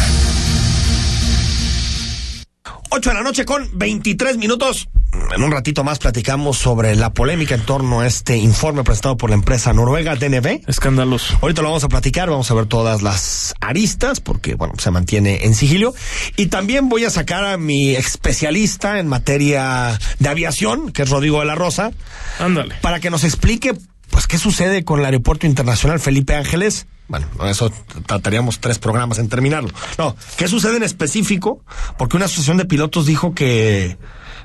[2.90, 4.88] 8 de la noche con 23 minutos.
[5.36, 9.30] En un ratito más platicamos sobre la polémica en torno a este informe presentado por
[9.30, 10.62] la empresa noruega DNB.
[10.68, 11.38] Escandaloso.
[11.42, 15.46] Ahorita lo vamos a platicar, vamos a ver todas las aristas, porque, bueno, se mantiene
[15.46, 15.94] en sigilio.
[16.36, 21.40] Y también voy a sacar a mi especialista en materia de aviación, que es Rodrigo
[21.40, 21.92] de la Rosa,
[22.40, 22.76] Ándale.
[22.82, 23.74] para que nos explique,
[24.10, 26.88] pues, qué sucede con el Aeropuerto Internacional Felipe Ángeles.
[27.08, 27.72] Bueno, no, eso
[28.06, 29.70] trataríamos tres programas en terminarlo.
[29.98, 31.62] No, ¿qué sucede en específico?
[31.98, 33.98] Porque una asociación de pilotos dijo que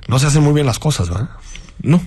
[0.08, 1.30] no se hacen muy bien las cosas, ¿verdad?
[1.80, 2.02] No.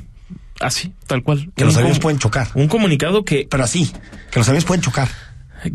[0.60, 1.50] Así, tal cual.
[1.56, 2.50] Que los aviones pueden chocar.
[2.54, 3.92] Un comunicado que, Pero así,
[4.32, 5.10] que los aviones pueden chocar.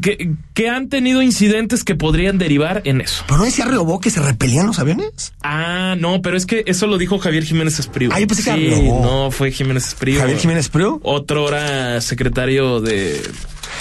[0.01, 3.25] que, que han tenido incidentes que podrían derivar en eso.
[3.27, 5.33] ¿Pero no decía Riobó que se repelían los aviones?
[5.43, 8.11] Ah, no, pero es que eso lo dijo Javier Jiménez Espriu.
[8.12, 9.01] Ah, yo pensé que sí, Riobó.
[9.03, 10.21] no, fue Jiménez Espriu.
[10.21, 11.01] Javier Jiménez Priu.
[11.03, 13.21] Otro era secretario de,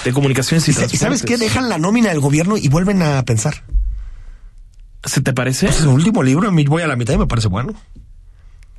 [0.05, 1.37] de Comunicaciones y, ¿Y, sa- y sabes qué?
[1.37, 3.63] Dejan la nómina del gobierno y vuelven a pensar.
[5.03, 5.67] ¿Se te parece?
[5.67, 7.73] Pues el último libro, a mí voy a la mitad y me parece bueno.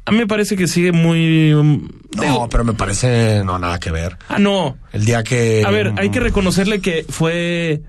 [0.06, 1.52] A mí me parece que sigue muy...
[1.52, 4.16] um, No, digo- pero me parece no nada que ver.
[4.28, 4.78] Ah, no.
[4.92, 7.82] El día que A ver, hay que reconocerle que fue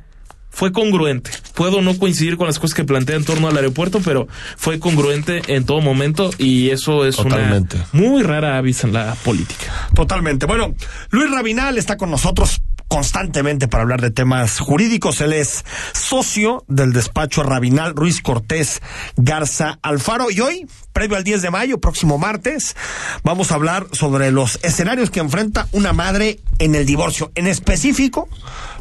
[0.50, 1.30] fue congruente.
[1.54, 5.44] Puedo no coincidir con las cosas que plantea en torno al aeropuerto, pero fue congruente
[5.54, 7.78] en todo momento y eso es Totalmente.
[7.78, 9.88] una muy rara avis en la política.
[9.94, 10.48] Totalmente.
[10.48, 10.74] Bueno,
[11.12, 15.22] Luis Rabinal está con nosotros constantemente para hablar de temas jurídicos.
[15.22, 18.82] Él es socio del despacho Rabinal Ruiz Cortés
[19.16, 20.32] Garza Alfaro.
[20.32, 22.76] Y hoy, previo al 10 de mayo, próximo martes,
[23.24, 27.32] vamos a hablar sobre los escenarios que enfrenta una madre en el divorcio.
[27.36, 28.30] En específico,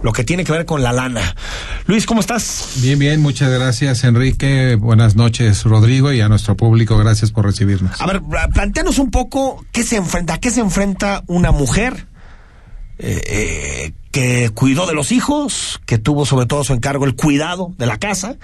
[0.02, 1.34] lo que tiene que ver con la lana.
[1.86, 2.74] Luis, ¿cómo estás?
[2.76, 4.76] Bien, bien, muchas gracias, Enrique.
[4.76, 8.00] Buenas noches, Rodrigo, y a nuestro público, gracias por recibirnos.
[8.00, 12.06] A ver, planteanos un poco qué se enfrenta, a qué se enfrenta una mujer
[12.98, 17.74] eh, eh, que cuidó de los hijos, que tuvo sobre todo su encargo el cuidado
[17.78, 18.36] de la casa,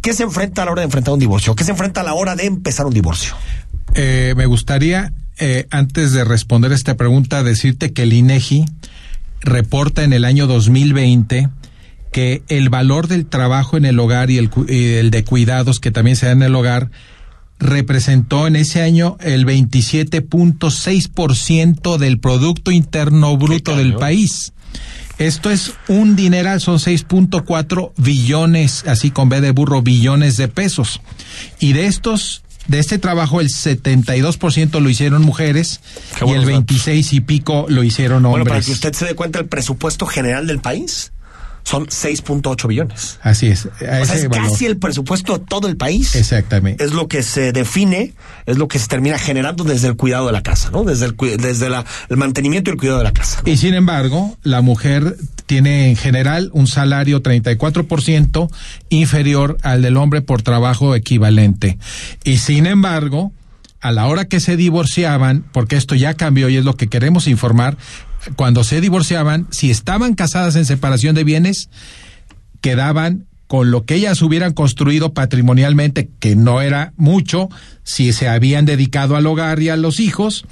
[0.00, 1.54] ¿qué se enfrenta a la hora de enfrentar un divorcio?
[1.54, 3.34] ¿Qué se enfrenta a la hora de empezar un divorcio?
[3.94, 5.12] Eh, me gustaría,
[5.70, 8.66] antes de responder esta pregunta, decirte que el INEGI
[9.40, 11.48] reporta en el año 2020
[12.12, 15.90] que el valor del trabajo en el hogar y el, y el de cuidados que
[15.90, 16.90] también se da en el hogar
[17.60, 24.52] representó en ese año el 27.6% del Producto Interno Bruto del país.
[25.18, 31.02] Esto es un dineral, son 6.4 billones, así con B de burro, billones de pesos.
[31.58, 35.82] Y de estos, de este trabajo, el 72% lo hicieron mujeres
[36.26, 38.44] y el 26 y pico lo hicieron hombres.
[38.44, 41.12] Bueno, para que usted se dé cuenta, el presupuesto general del país
[41.70, 43.20] son 6.8 billones.
[43.22, 43.66] Así es.
[43.66, 46.16] O sea, es casi el presupuesto de todo el país.
[46.16, 46.82] Exactamente.
[46.82, 48.12] Es lo que se define,
[48.46, 50.82] es lo que se termina generando desde el cuidado de la casa, ¿no?
[50.82, 53.42] Desde el, desde la, el mantenimiento y el cuidado de la casa.
[53.44, 58.50] Y sin embargo, la mujer tiene en general un salario 34%
[58.88, 61.78] inferior al del hombre por trabajo equivalente.
[62.24, 63.30] Y sin embargo,
[63.80, 67.28] a la hora que se divorciaban, porque esto ya cambió y es lo que queremos
[67.28, 67.76] informar,
[68.36, 71.68] cuando se divorciaban, si estaban casadas en separación de bienes,
[72.60, 77.48] quedaban con lo que ellas hubieran construido patrimonialmente, que no era mucho,
[77.82, 80.44] si se habían dedicado al hogar y a los hijos,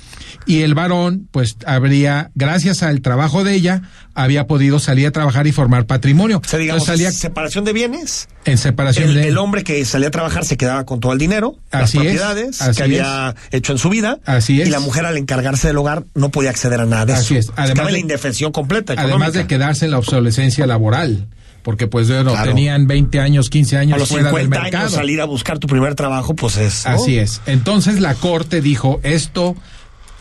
[0.46, 3.82] y el varón, pues habría, gracias al trabajo de ella,
[4.14, 6.42] había podido salir a trabajar y formar patrimonio.
[6.44, 8.26] O sea, digamos, salía, separación de bienes.
[8.44, 11.20] En separación el, de El hombre que salía a trabajar se quedaba con todo el
[11.20, 14.18] dinero, así las propiedades que había hecho en su vida.
[14.24, 14.66] Así es.
[14.66, 17.52] Y la mujer al encargarse del hogar no podía acceder a nada de así eso.
[17.52, 17.58] es.
[17.58, 18.94] Además de la indefensión completa.
[18.96, 21.28] Además de quedarse en la obsolescencia laboral
[21.68, 24.84] porque pues bueno, tenían 20 años, 15 años a los fuera 50 del mercado.
[24.84, 26.86] años salir a buscar tu primer trabajo, pues es.
[26.86, 26.92] ¿no?
[26.92, 27.42] Así es.
[27.44, 29.54] Entonces la corte dijo esto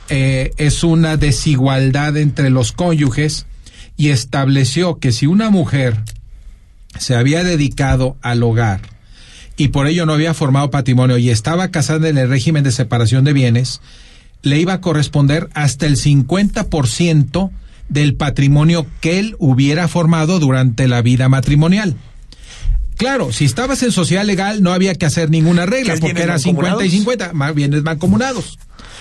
[0.09, 3.45] eh, es una desigualdad entre los cónyuges
[3.95, 5.95] y estableció que si una mujer
[6.99, 8.81] se había dedicado al hogar
[9.55, 13.23] y por ello no había formado patrimonio y estaba casada en el régimen de separación
[13.23, 13.79] de bienes,
[14.41, 17.51] le iba a corresponder hasta el 50%
[17.89, 21.95] del patrimonio que él hubiera formado durante la vida matrimonial.
[22.97, 26.83] Claro, si estabas en sociedad legal no había que hacer ninguna regla porque era 50
[26.83, 28.57] y 50, más bienes mancomunados.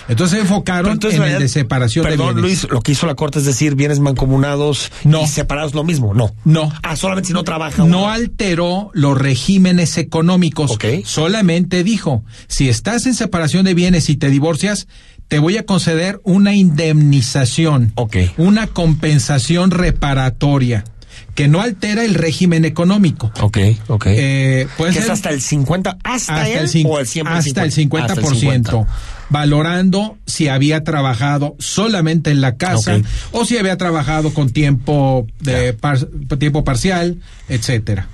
[0.07, 2.63] Entonces se enfocaron entonces, en el de separación perdón, de bienes.
[2.63, 5.23] Luis, lo que hizo la Corte es decir bienes mancomunados no.
[5.23, 6.13] y separados lo mismo.
[6.13, 6.33] No.
[6.45, 6.71] No.
[6.83, 7.83] Ah, solamente si no trabaja.
[7.83, 8.09] No uno.
[8.09, 10.71] alteró los regímenes económicos.
[10.71, 11.03] Okay.
[11.05, 14.87] Solamente dijo, si estás en separación de bienes y te divorcias,
[15.27, 18.31] te voy a conceder una indemnización, okay.
[18.37, 20.83] una compensación reparatoria
[21.35, 23.31] que no altera el régimen económico.
[23.41, 24.05] Ok, ok.
[24.09, 27.63] Eh, puede que ser es hasta el 50, hasta, hasta el, o el 100 hasta
[27.63, 28.87] el 50%, Hasta el 50.
[29.29, 32.99] valorando si había trabajado solamente en la casa
[33.31, 36.07] o si había trabajado con tiempo de par-
[36.39, 37.17] tiempo parcial,
[37.49, 38.07] etcétera.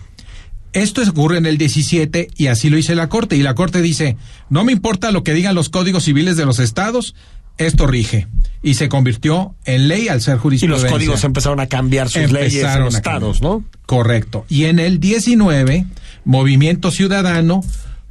[0.73, 3.35] Esto ocurre en el 17 y así lo dice la Corte.
[3.35, 4.17] Y la Corte dice,
[4.49, 7.15] no me importa lo que digan los códigos civiles de los estados,
[7.57, 8.27] esto rige.
[8.63, 10.83] Y se convirtió en ley al ser Y jurisprudencia.
[10.89, 13.41] los códigos empezaron a cambiar sus leyes en los estados.
[13.41, 13.63] ¿no?
[13.85, 14.45] Correcto.
[14.49, 15.85] Y en el 19,
[16.25, 17.61] Movimiento Ciudadano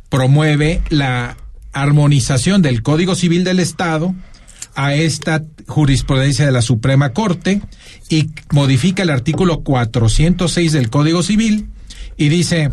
[0.08, 1.36] promueve la
[1.72, 4.14] armonización del Código Civil del Estado
[4.74, 7.60] a esta jurisprudencia de la Suprema Corte
[8.08, 11.66] y modifica el artículo 406 del Código Civil
[12.16, 12.70] y dice,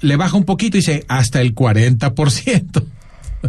[0.00, 2.84] le baja un poquito y dice, hasta el 40%.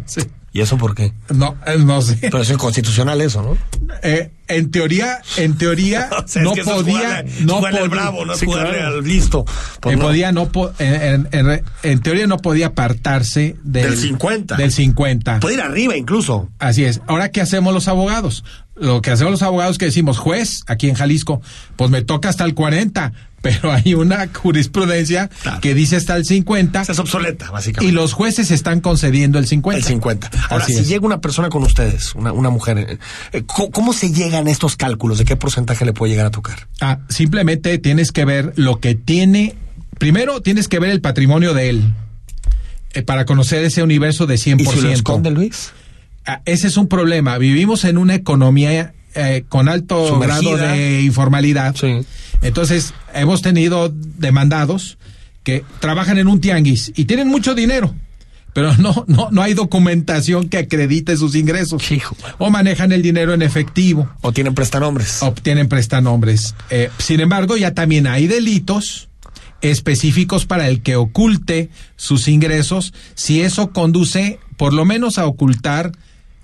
[0.06, 0.20] Sí.
[0.52, 1.14] ¿Y eso por qué?
[1.34, 2.18] No, eh, no sé.
[2.20, 3.58] Pero es inconstitucional eso, ¿no?
[4.04, 7.88] Eh, en teoría, en teoría, O sea, es no que podía, jugarle- no al podía-
[7.90, 8.88] bravo, no Sí, claro.
[8.98, 9.46] al listo.
[9.80, 10.04] Pues Eh, no.
[10.06, 14.56] podía no po- en, en- en- en teoría no podía apartarse del, Del 50.
[14.58, 15.40] Del 50.
[15.40, 16.50] Puede ir arriba incluso.
[16.60, 17.00] Así es.
[17.08, 18.44] Ahora, ¿qué hacemos los abogados?
[18.76, 21.42] Lo que hacemos los abogados es que decimos, juez, aquí en Jalisco,
[21.78, 23.14] pues me toca hasta el 40,
[23.46, 25.62] pero hay una jurisprudencia Claro.
[25.62, 27.94] que dice hasta el 50 Es obsoleta, y básicamente.
[27.94, 29.78] los jueces están concediendo el 50.
[29.78, 30.32] El 50.
[30.50, 30.88] Ahora, Así si es.
[30.88, 32.98] llega una persona con ustedes, una, una mujer, eh,
[33.34, 35.20] eh, ¿cómo, cómo se llegan estos cálculos?
[35.20, 36.68] ¿De qué porcentaje le puede llegar a tocar?
[36.82, 39.56] Ah, simplemente tienes que ver lo que tiene.
[40.00, 41.94] Primero tienes que ver el patrimonio de él.
[42.94, 44.62] eh, para conocer ese universo de 100%.
[44.62, 45.72] ¿Y si lo esconde, Luis?
[46.26, 47.38] Ah, ese es un problema.
[47.38, 51.76] Vivimos en una economía eh, con alto grado de informalidad.
[52.42, 54.98] Entonces, hemos tenido demandados
[55.44, 57.94] que trabajan en un tianguis y tienen mucho dinero
[58.56, 61.84] pero no, no, no hay documentación que acredite sus ingresos.
[62.38, 64.10] O manejan el dinero en efectivo.
[64.22, 65.22] O tienen prestanombres.
[65.24, 66.56] O tienen prestanombres.
[66.70, 69.10] Eh, sin embargo, ya también hay delitos
[69.60, 75.92] específicos para el que oculte sus ingresos si eso conduce por lo menos a ocultar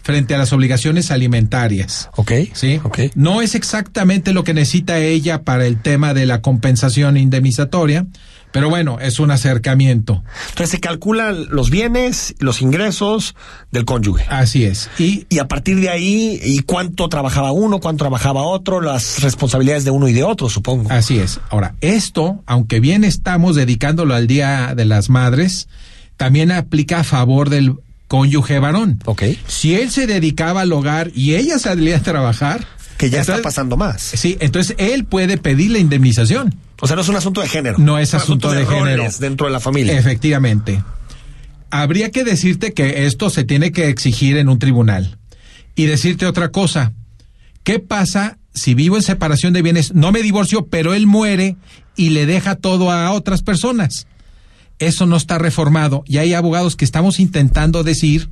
[0.02, 2.10] frente a las obligaciones alimentarias.
[2.16, 2.32] Ok.
[2.54, 2.80] Sí.
[2.84, 3.12] Okay.
[3.16, 8.08] No es exactamente lo que necesita ella para el tema de la compensación indemnizatoria,
[8.52, 10.24] pero bueno, es un acercamiento.
[10.50, 13.36] Entonces se calculan los bienes, los ingresos
[13.72, 14.26] del cónyuge.
[14.30, 14.90] Así es.
[15.00, 19.86] Y, y a partir de ahí, ¿y cuánto trabajaba uno, cuánto trabajaba otro, las responsabilidades
[19.86, 20.92] de uno y de otro, supongo?
[20.92, 21.40] Así es.
[21.50, 25.70] Ahora, esto, aunque bien estamos dedicándolo al Día de las Madres,
[26.18, 27.76] también aplica a favor del
[28.12, 29.00] cónyuge varón.
[29.06, 29.24] Ok.
[29.48, 33.78] Si él se dedicaba al hogar y ella salía a trabajar, que ya está pasando
[33.78, 34.02] más.
[34.02, 36.54] Sí, entonces él puede pedir la indemnización.
[36.82, 37.78] O sea, no es un asunto de género.
[37.78, 39.08] No es asunto, de, género.
[39.18, 39.98] Dentro de la familia.
[39.98, 40.84] Efectivamente.
[41.70, 45.18] Habría que decirte que esto se tiene que exigir en un tribunal.
[45.76, 46.92] Y decirte otra cosa.
[47.64, 51.56] ¿Qué pasa si vivo en separación de bienes, no me divorcio, pero él muere
[51.96, 54.06] y le deja todo a otras personas?
[54.82, 56.04] Eso no está reformado.
[56.08, 58.30] Y hay abogados que estamos intentando decir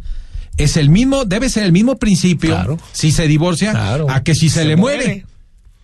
[0.57, 3.71] es el mismo, debe ser el mismo principio si se divorcia
[4.09, 5.25] a que si se, le muere.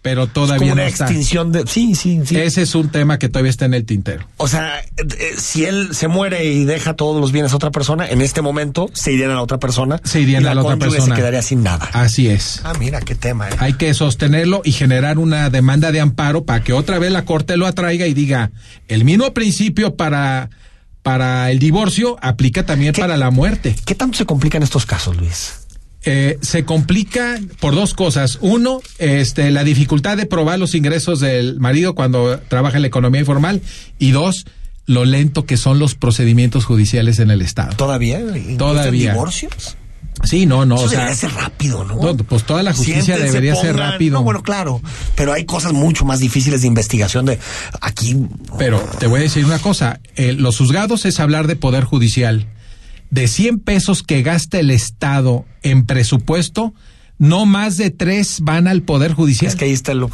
[0.05, 2.37] Pero todavía una no extinción de sí, sí, sí.
[2.37, 4.27] Ese es un tema que todavía está en el tintero.
[4.37, 8.07] O sea, eh, si él se muere y deja todos los bienes a otra persona,
[8.07, 9.99] en este momento se irían a la otra persona.
[10.03, 11.15] Se irían a la, otra persona.
[11.15, 11.89] se quedaría sin nada.
[11.91, 12.61] Así es.
[12.63, 13.49] Ah, mira qué tema.
[13.49, 13.53] Eh.
[13.57, 17.57] Hay que sostenerlo y generar una demanda de amparo para que otra vez la corte
[17.57, 18.51] lo atraiga y diga
[18.87, 20.51] el mismo principio para
[21.01, 23.75] para el divorcio aplica también para la muerte.
[23.85, 25.64] ¿Qué tanto se complican estos casos, Luis?
[26.05, 28.37] Eh, se complica por dos cosas.
[28.41, 33.21] Uno, este, la dificultad de probar los ingresos del marido cuando trabaja en la economía
[33.21, 33.61] informal.
[33.97, 34.45] Y dos,
[34.85, 37.75] lo lento que son los procedimientos judiciales en el Estado.
[37.75, 38.21] ¿Todavía?
[38.57, 39.13] ¿Todavía?
[39.13, 39.77] ¿Divorcios?
[40.23, 40.75] Sí, no, no.
[40.75, 42.15] Eso debería ser rápido, ¿no?
[42.17, 44.19] Pues toda la justicia debería ser rápido.
[44.19, 44.81] No, bueno, claro.
[45.15, 47.39] Pero hay cosas mucho más difíciles de investigación de
[47.81, 48.15] aquí.
[48.57, 49.99] Pero te voy a decir una cosa.
[50.15, 52.47] Eh, los juzgados es hablar de poder judicial.
[53.09, 56.73] De 100 pesos que gasta el Estado en presupuesto,
[57.17, 59.49] no más de tres van al poder judicial.
[59.49, 60.05] Es que ahí está el,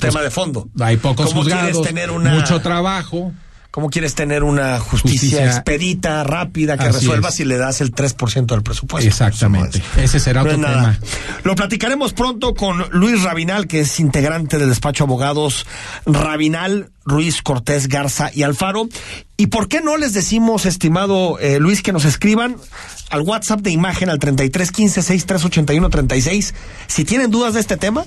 [0.00, 0.68] tema de fondo.
[0.80, 3.32] Hay pocos juzgados, tener mucho trabajo.
[3.70, 8.62] ¿Cómo quieres tener una justicia, expedita, rápida, que resuelva si le das el 3% del
[8.62, 9.06] presupuesto?
[9.06, 9.82] Exactamente.
[9.98, 10.98] Ese será otro tema.
[11.44, 15.66] Lo platicaremos pronto con Luis Rabinal, que es integrante del despacho abogados
[16.06, 18.88] Rabinal, Ruiz Cortés Garza y Alfaro.
[19.36, 22.56] ¿Y por qué no les decimos, estimado eh, Luis, que nos escriban
[23.10, 26.54] al WhatsApp de imagen al 3315 6381 36
[26.86, 28.06] si tienen dudas de este tema?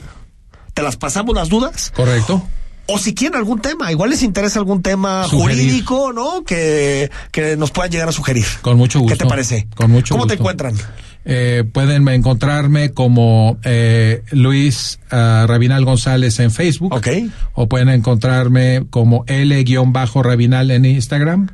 [0.74, 1.94] ¿Te las pasamos las dudas?
[1.96, 2.44] Correcto
[2.88, 6.44] o si quieren algún tema, igual les interesa algún tema jurídico, ¿no?
[6.44, 8.46] Que, que nos puedan llegar a sugerir.
[8.62, 9.18] Con mucho gusto.
[9.18, 9.68] ¿Qué te parece?
[9.76, 10.76] Con mucho ¿Cómo te encuentran?
[11.24, 16.94] Eh, pueden encontrarme como eh, Luis uh, Rabinal González en Facebook.
[16.94, 17.08] Ok.
[17.54, 21.50] O pueden encontrarme como L-Rabinal en Instagram.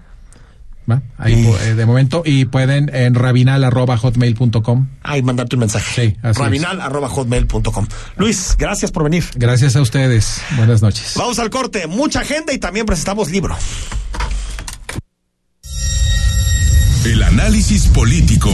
[1.17, 4.87] Ahí eh, de momento y pueden en rabinal@hotmail.com.
[5.03, 6.13] Ahí mandarte un mensaje.
[6.13, 7.87] Sí, rabinal@hotmail.com.
[8.15, 9.25] Luis, gracias por venir.
[9.35, 10.41] Gracias a ustedes.
[10.55, 11.13] Buenas noches.
[11.15, 13.55] Vamos al corte, mucha agenda y también presentamos libro.
[17.05, 18.51] El análisis político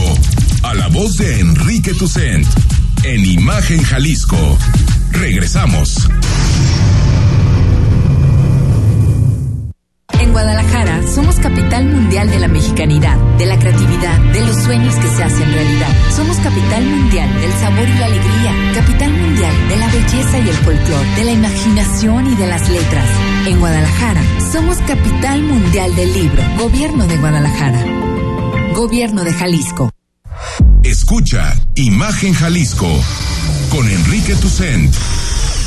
[0.62, 2.46] a la voz de Enrique Tucent
[3.02, 4.58] en Imagen Jalisco.
[5.10, 6.08] Regresamos.
[10.20, 15.08] En Guadalajara somos capital mundial de la mexicanidad, de la creatividad, de los sueños que
[15.08, 15.88] se hacen realidad.
[16.14, 20.56] Somos capital mundial del sabor y la alegría, capital mundial de la belleza y el
[20.56, 23.08] folclor, de la imaginación y de las letras.
[23.46, 24.22] En Guadalajara
[24.52, 27.84] somos capital mundial del libro, Gobierno de Guadalajara.
[28.74, 29.90] Gobierno de Jalisco.
[30.82, 32.88] Escucha Imagen Jalisco
[33.70, 34.94] con Enrique Tucent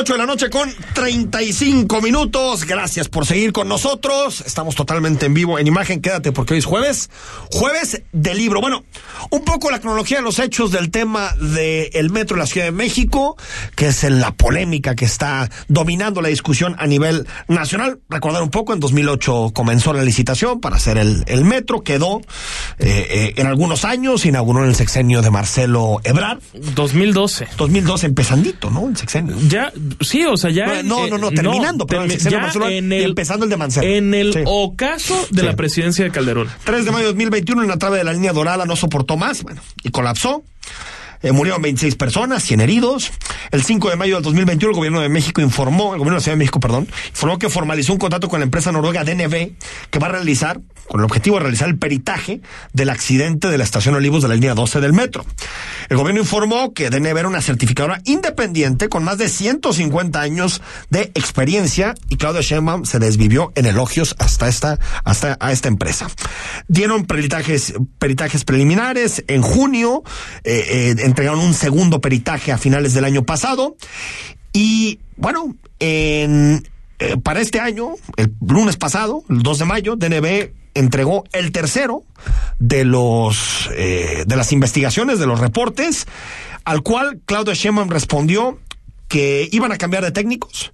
[0.00, 2.64] 8 de la noche con 35 minutos.
[2.64, 4.42] Gracias por seguir con nosotros.
[4.46, 6.00] Estamos totalmente en vivo en imagen.
[6.00, 7.10] Quédate porque hoy es jueves.
[7.52, 8.62] Jueves de libro.
[8.62, 8.82] Bueno,
[9.28, 12.72] un poco la cronología de los hechos del tema del metro de la Ciudad de
[12.72, 13.36] México,
[13.76, 18.00] que es en la polémica que está dominando la discusión a nivel nacional.
[18.08, 21.82] Recordar un poco, en 2008 comenzó la licitación para hacer el, el metro.
[21.82, 22.22] Quedó
[22.78, 26.40] eh, eh, en algunos años, inauguró en el sexenio de Marcelo Ebrard.
[26.54, 27.48] 2012.
[27.58, 28.88] 2012 empezandito, ¿no?
[28.88, 29.36] El sexenio.
[29.46, 29.70] Ya,
[30.00, 30.66] sí, o sea, ya.
[30.66, 32.70] No, en- no, no, no, terminando, pero el termi- ya
[33.00, 33.86] y empezando el de Mancera.
[33.86, 34.40] En el Sí.
[34.44, 35.46] ocaso de Sí.
[35.46, 36.48] la presidencia de Calderón.
[36.64, 39.42] 3 de mayo de 2021 en la trave de la línea dorada no soportó más,
[39.42, 40.42] bueno, y colapsó.
[41.22, 43.12] Eh, murieron 26 personas, 100 heridos.
[43.50, 46.20] El 5 de mayo del 2021 el gobierno de México informó, el gobierno de la
[46.20, 49.52] Ciudad de México, perdón, informó que formalizó un contrato con la empresa noruega DNB
[49.90, 52.40] que va a realizar, con el objetivo de realizar el peritaje
[52.72, 55.24] del accidente de la estación Olivos de la línea 12 del metro.
[55.88, 61.10] El gobierno informó que DNB era una certificadora independiente con más de 150 años de
[61.14, 66.08] experiencia y Claudia Sheinbaum se desvivió en elogios hasta esta, hasta a esta empresa.
[66.68, 70.02] Dieron peritajes, peritajes preliminares en junio,
[70.44, 73.76] eh, eh, entregaron un segundo peritaje a finales del año pasado.
[74.52, 76.66] Y bueno, en,
[76.98, 82.04] eh, para este año, el lunes pasado, el 2 de mayo, DNB entregó el tercero
[82.60, 86.06] de los eh, de las investigaciones, de los reportes,
[86.64, 88.58] al cual Claudia Sheinbaum respondió
[89.08, 90.72] que iban a cambiar de técnicos,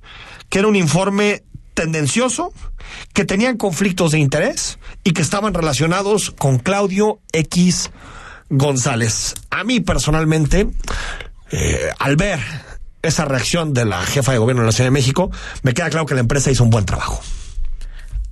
[0.51, 2.53] que era un informe tendencioso,
[3.15, 7.91] que tenían conflictos de interés y que estaban relacionados con Claudio X
[8.51, 9.35] González.
[9.51, 10.69] A mí personalmente,
[11.51, 12.39] eh, al ver
[13.03, 15.31] esa reacción de la jefa de gobierno de la Ciudad de México,
[15.63, 17.21] me queda claro que la empresa hizo un buen trabajo.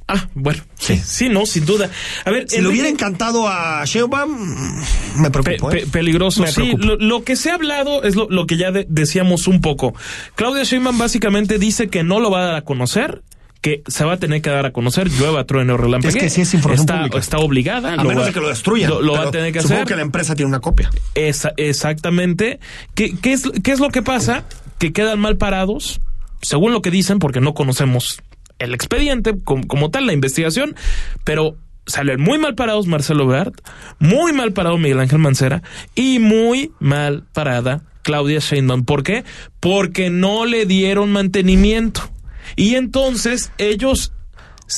[0.07, 1.89] Ah, bueno, sí, sí, no, sin duda.
[2.27, 4.83] A ver, Si le hubiera encantado a Sheinbaum,
[5.17, 5.71] me preocupo.
[5.71, 5.81] Pe- ¿eh?
[5.85, 6.73] pe- peligroso, Me sí.
[6.77, 9.95] lo que se ha hablado es lo, lo que ya de- decíamos un poco.
[10.35, 13.23] Claudia Sheinbaum básicamente dice que no lo va a dar a conocer,
[13.65, 16.15] que se va a tener que dar a conocer, llueva, trueno, relámpago.
[16.15, 17.19] Es que sí es información está, pública.
[17.19, 17.95] está obligada.
[17.95, 18.91] A lo menos va- de que lo destruyan.
[18.91, 19.89] Lo, lo va a tener que supongo hacer.
[19.89, 20.91] que la empresa tiene una copia.
[21.15, 22.61] Esa- exactamente.
[22.95, 24.45] ¿Qué, qué es, ¿Qué es lo que pasa?
[24.79, 26.03] Que quedan mal parados,
[26.43, 28.21] según lo que dicen, porque no conocemos
[28.59, 30.77] el expediente como, como tal, la investigación,
[31.25, 31.57] pero
[31.87, 33.55] salen muy mal parados Marcelo Ebrard,
[33.99, 35.63] muy mal parado Miguel Ángel Mancera
[35.95, 38.85] y muy mal parada Claudia Sheinbaum.
[38.85, 39.25] ¿Por qué?
[39.59, 42.11] Porque no le dieron mantenimiento.
[42.57, 44.13] Y entonces ellos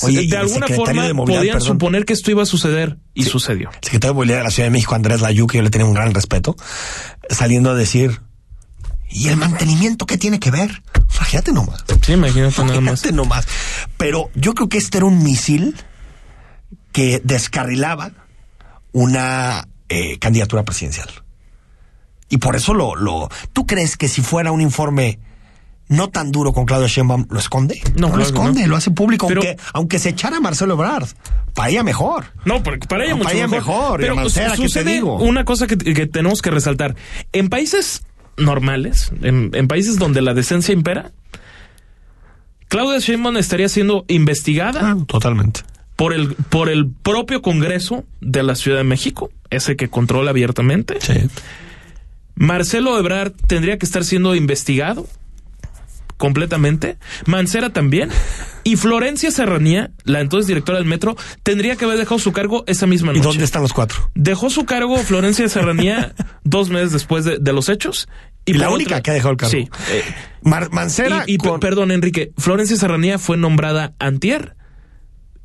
[0.03, 1.75] Oye, de alguna forma de Movilidad, podían perdón.
[1.75, 3.71] suponer que esto iba a suceder y sucedió.
[3.71, 5.87] El secretario de Movilidad de la Ciudad de México, Andrés Layú, que yo le tenía
[5.87, 6.57] un gran respeto,
[7.31, 8.21] saliendo a decir,
[9.09, 10.83] ¿y el mantenimiento qué tiene que ver?
[11.15, 11.85] Imagínate nomás.
[12.05, 12.77] Sí, imagínate nada más.
[12.77, 13.47] Imagínate nomás.
[13.97, 15.77] Pero yo creo que este era un misil
[16.93, 18.13] que descarrilaba
[18.93, 21.09] una eh, candidatura presidencial.
[22.29, 23.29] Y por eso lo, lo...
[23.53, 25.21] ¿Tú crees que si fuera un informe
[25.89, 27.81] no tan duro con Claudio Sheinbaum, lo esconde?
[27.95, 28.67] No, lo claro que esconde, no.
[28.69, 31.09] lo hace público, Pero- aunque, aunque se echara a Marcelo Ebrard.
[31.55, 32.27] Para ella mejor.
[32.45, 34.01] No, porque para ella No, mucho para ella mejor.
[34.01, 35.17] Pero Mancera, su- ¿qué te sucede digo?
[35.17, 36.97] una cosa que, que tenemos que resaltar.
[37.33, 38.03] En países
[38.37, 41.13] normales, en, en países donde la decencia impera,
[42.69, 45.61] Claudia Sheinbaum estaría siendo investigada Ah, totalmente.
[45.95, 50.97] por el por el propio Congreso de la Ciudad de México, ese que controla abiertamente.
[51.01, 51.15] Sí.
[52.35, 55.07] Marcelo Ebrard tendría que estar siendo investigado
[56.17, 56.99] completamente.
[57.27, 58.11] Mancera también.
[58.65, 62.87] Y Florencia Serranía, la entonces directora del metro, tendría que haber dejado su cargo esa
[62.87, 63.29] misma ¿Y noche.
[63.29, 64.11] dónde están los cuatro?
[64.15, 66.15] Dejó su cargo Florencia Serranía
[66.45, 68.09] dos meses después de, de los hechos.
[68.45, 69.51] Y la única que ha dejado el cargo.
[69.53, 69.69] Sí.
[69.91, 70.03] eh,
[70.43, 74.55] Mancera y, y, con- perdón, Enrique, Florencia Serranía fue nombrada antier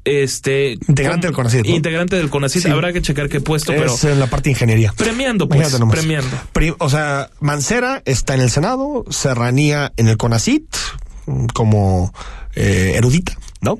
[0.03, 1.75] este integrante del CONACYT ¿no?
[1.75, 4.93] integrante del CONACYT habrá que checar qué puesto pero en la parte de ingeniería.
[4.97, 6.37] Premiando pues premiando.
[6.79, 10.75] O sea Mancera está en el Senado Serranía en el CONACYT
[11.53, 12.13] como
[12.55, 13.79] eh, erudita ¿no?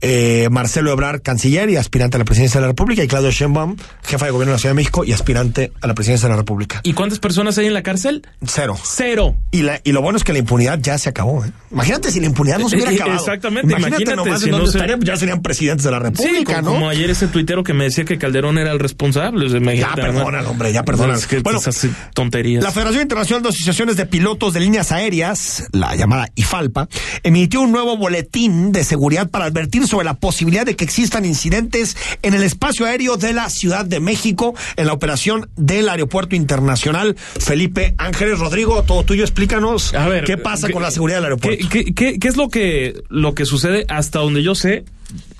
[0.00, 3.76] Eh, Marcelo Ebrar, canciller y aspirante a la presidencia de la República, y Claudio Sheinbaum,
[4.02, 6.38] jefa de gobierno de la Ciudad de México y aspirante a la presidencia de la
[6.38, 6.80] República.
[6.84, 8.26] ¿Y cuántas personas hay en la cárcel?
[8.46, 8.78] Cero.
[8.82, 9.36] Cero.
[9.50, 11.44] Y, la, y lo bueno es que la impunidad ya se acabó.
[11.44, 11.52] ¿eh?
[11.70, 13.18] Imagínate si la impunidad no se hubiera acabado.
[13.18, 13.66] Exactamente.
[13.66, 16.70] Imagínate, imagínate nomás si en dónde estarían, ya serían presidentes de la República, sí, ¿no?
[16.70, 19.46] Como ayer ese tuitero que me decía que Calderón era el responsable.
[19.46, 21.14] O sea, ya perdona, hombre, ya perdona.
[21.14, 22.64] Es que bueno, esas tonterías.
[22.64, 26.88] La Federación Internacional de Asociaciones de Pilotos de Líneas Aéreas, la llamada IFALPA,
[27.22, 31.96] emitió un nuevo boletín de seguridad para advertir sobre la posibilidad de que existan incidentes
[32.22, 37.14] en el espacio aéreo de la Ciudad de México en la operación del Aeropuerto Internacional
[37.38, 38.38] Felipe Ángeles.
[38.40, 41.68] Rodrigo, todo tuyo, explícanos A ver, qué pasa ¿qué- con la seguridad del aeropuerto.
[41.70, 44.84] ¿Qué, qué- qué- qué es lo que, lo que sucede hasta donde yo sé?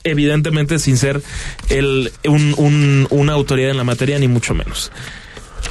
[0.05, 1.23] Evidentemente sin ser
[1.69, 4.91] el, un- un- una autoridad en la materia, ni mucho menos.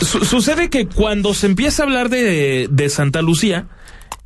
[0.02, 3.68] Su- sucede que cuando se empieza a hablar de, de Santa Lucía,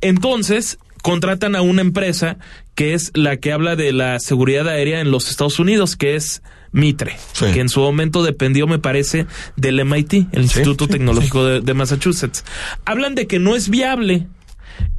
[0.00, 2.38] entonces contratan a una empresa
[2.74, 6.42] que es la que habla de la seguridad aérea en los Estados Unidos, que es
[6.72, 11.74] Mitre, que en su momento dependió, me parece, del MIT, el Instituto Tecnológico de, de
[11.74, 12.42] Massachusetts.
[12.86, 14.28] Hablan de que no es viable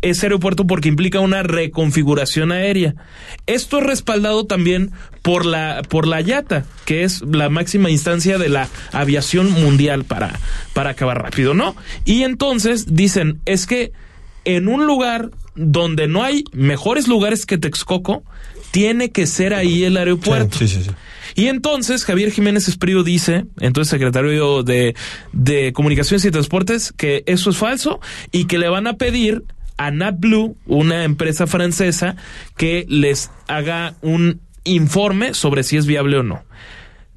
[0.04, 2.94] ese aeropuerto porque implica una reconfiguración aérea.
[3.48, 4.92] Esto es respaldado también
[5.24, 10.40] por la por la IATA, que es la máxima instancia de la aviación mundial para
[10.74, 11.76] para acabar rápido, ¿no?
[12.06, 13.92] Y entonces dicen, es que
[14.46, 18.24] en un lugar donde no hay mejores lugares que Texcoco,
[18.72, 20.58] tiene que ser ahí el aeropuerto.
[20.58, 20.92] Sí, sí, sí.
[21.36, 24.96] Y entonces Javier Jiménez Esprío dice, entonces secretario de,
[25.34, 28.00] de Comunicaciones y Transportes, que eso es falso
[28.32, 29.44] y que le van a pedir
[29.78, 32.16] a NatBlue, una empresa francesa,
[32.56, 36.44] que les haga un informe sobre si es viable o no.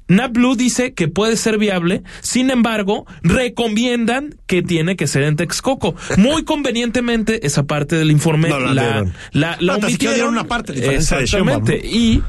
[0.09, 5.95] NatBlue dice que puede ser viable, sin embargo, recomiendan que tiene que ser en Texcoco.
[6.17, 10.29] Muy convenientemente, esa parte del informe No la la, la, la No, omitieron.
[10.29, 11.77] una parte, de Exactamente.
[11.77, 12.21] Y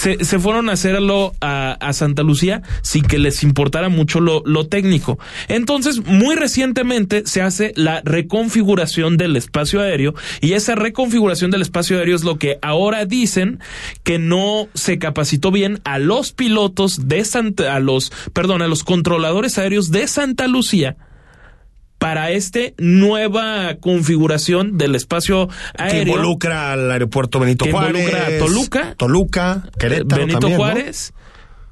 [0.00, 4.42] se, se fueron a hacerlo a, a Santa Lucía sin que les importara mucho lo,
[4.46, 5.18] lo técnico.
[5.46, 11.98] Entonces, muy recientemente se hace la reconfiguración del espacio aéreo y esa reconfiguración del espacio
[11.98, 13.60] aéreo es lo que ahora dicen
[14.02, 18.84] que no se capacitó bien a los pilotos de Santa, a los, perdón, a los
[18.84, 20.96] controladores aéreos de Santa Lucía
[22.00, 27.94] para este nueva configuración del espacio Que aéreo involucra al aeropuerto Benito que Juárez.
[27.94, 30.64] involucra a Toluca, Toluca, Querétaro Benito también, ¿no?
[30.64, 31.12] Juárez.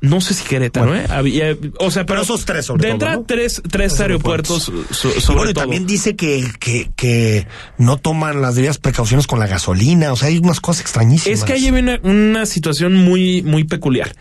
[0.01, 0.21] ¿no?
[0.21, 1.07] sé si Querétaro, ¿eh?
[1.09, 3.25] Había- o sea, pero, Pero esos tres, sobre todo, ¿no?
[3.27, 5.63] tres, tres aeropuertos, so- Y sobre bueno, y todo.
[5.65, 7.49] también dice que, que, que
[7.79, 10.13] no toman las debidas precauciones con la gasolina.
[10.13, 11.39] O sea, hay unas cosas extrañísimas.
[11.41, 14.13] Es que ahí hay una, una situación muy, muy peculiar.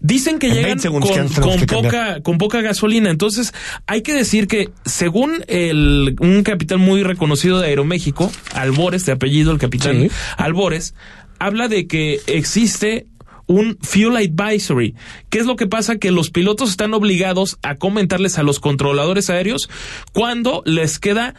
[0.00, 3.10] Dicen que En llegan 20 segundos que con, que poca, con poca gasolina.
[3.10, 3.52] Entonces,
[3.86, 9.50] hay que decir que, según el, un capitán muy reconocido de Aeroméxico, Albores, de apellido,
[9.50, 10.10] el capitán Sí.
[10.36, 10.94] Albores,
[11.38, 13.06] habla de que existe
[13.46, 14.94] un fuel advisory.
[15.30, 15.96] ¿Qué es lo que pasa?
[15.96, 19.68] Que los pilotos están obligados a comentarles a los controladores aéreos
[20.12, 21.34] cuando les queda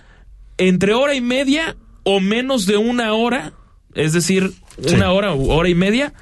[0.58, 3.54] entre hora y media o menos de una hora,
[3.94, 6.14] es decir, una hora o hora y media,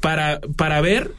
[0.00, 1.12] para, para ver,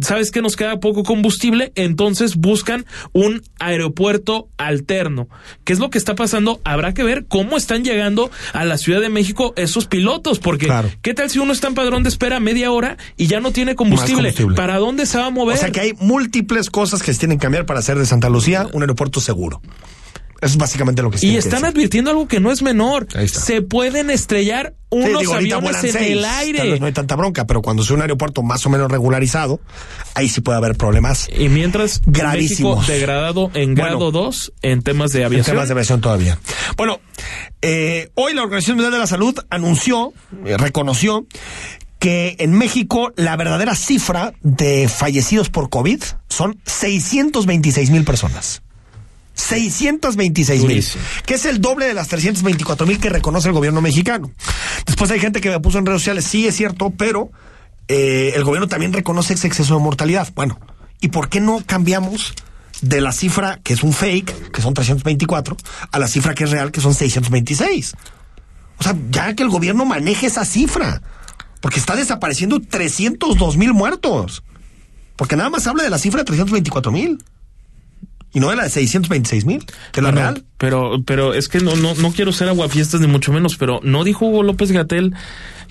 [0.00, 1.72] ¿sabes que nos queda poco combustible?
[1.74, 5.28] Entonces buscan un aeropuerto alterno.
[5.64, 6.60] ¿Qué es lo que está pasando?
[6.64, 10.90] Habrá que ver cómo están llegando a la Ciudad de México esos pilotos, porque Claro.
[11.02, 13.74] ¿qué tal si uno está en padrón de espera media hora y ya no tiene
[13.74, 14.28] combustible?
[14.30, 14.56] combustible.
[14.56, 15.56] ¿Para dónde se va a mover?
[15.56, 18.28] O sea que hay múltiples cosas que se tienen que cambiar para hacer de Santa
[18.28, 19.60] Lucía un aeropuerto seguro.
[20.42, 23.06] Eso es básicamente lo que y que están advirtiendo algo que no es menor.
[23.28, 26.70] Se pueden estrellar Sí, unos digo, aviones en seis, el Tal aire.
[26.72, 29.60] vez no hay tanta bronca, pero cuando sea un aeropuerto más o menos regularizado,
[30.14, 31.28] ahí sí puede haber problemas.
[31.34, 32.76] Y mientras Gravísimos.
[32.80, 33.90] México degradado en Bueno.
[33.98, 35.54] grado 2 en temas de En aviación.
[35.54, 36.38] temas de aviación todavía.
[36.76, 37.00] Bueno,
[37.62, 40.12] eh, hoy la Organización Mundial de la Salud anunció,
[40.44, 41.24] eh, reconoció
[42.00, 48.60] que en México la verdadera cifra de fallecidos por COVID son 626 mil personas.
[49.34, 50.84] 626 mil,
[51.24, 54.30] que es el doble de las 324 mil que reconoce el gobierno mexicano.
[54.86, 57.30] Después hay gente que me puso en redes sociales, sí es cierto, pero
[57.88, 60.28] eh, el gobierno también reconoce ese exceso de mortalidad.
[60.34, 60.58] Bueno,
[61.00, 62.34] ¿y por qué no cambiamos
[62.80, 65.56] de la cifra que es un fake, que son 324,
[65.90, 67.94] a la cifra que es real, que son 626?
[68.78, 71.02] O sea, ya que el gobierno maneje esa cifra,
[71.60, 74.42] porque está desapareciendo 302 mil muertos.
[75.16, 77.22] Porque nada más habla de la cifra de 324 mil.
[78.34, 80.44] Y no de la de 626 mil, que es la Bueno, real.
[80.58, 84.04] Pero, pero es que no, no, no quiero ser aguafiestas ni mucho menos, pero no
[84.04, 85.14] dijo Hugo López Gatel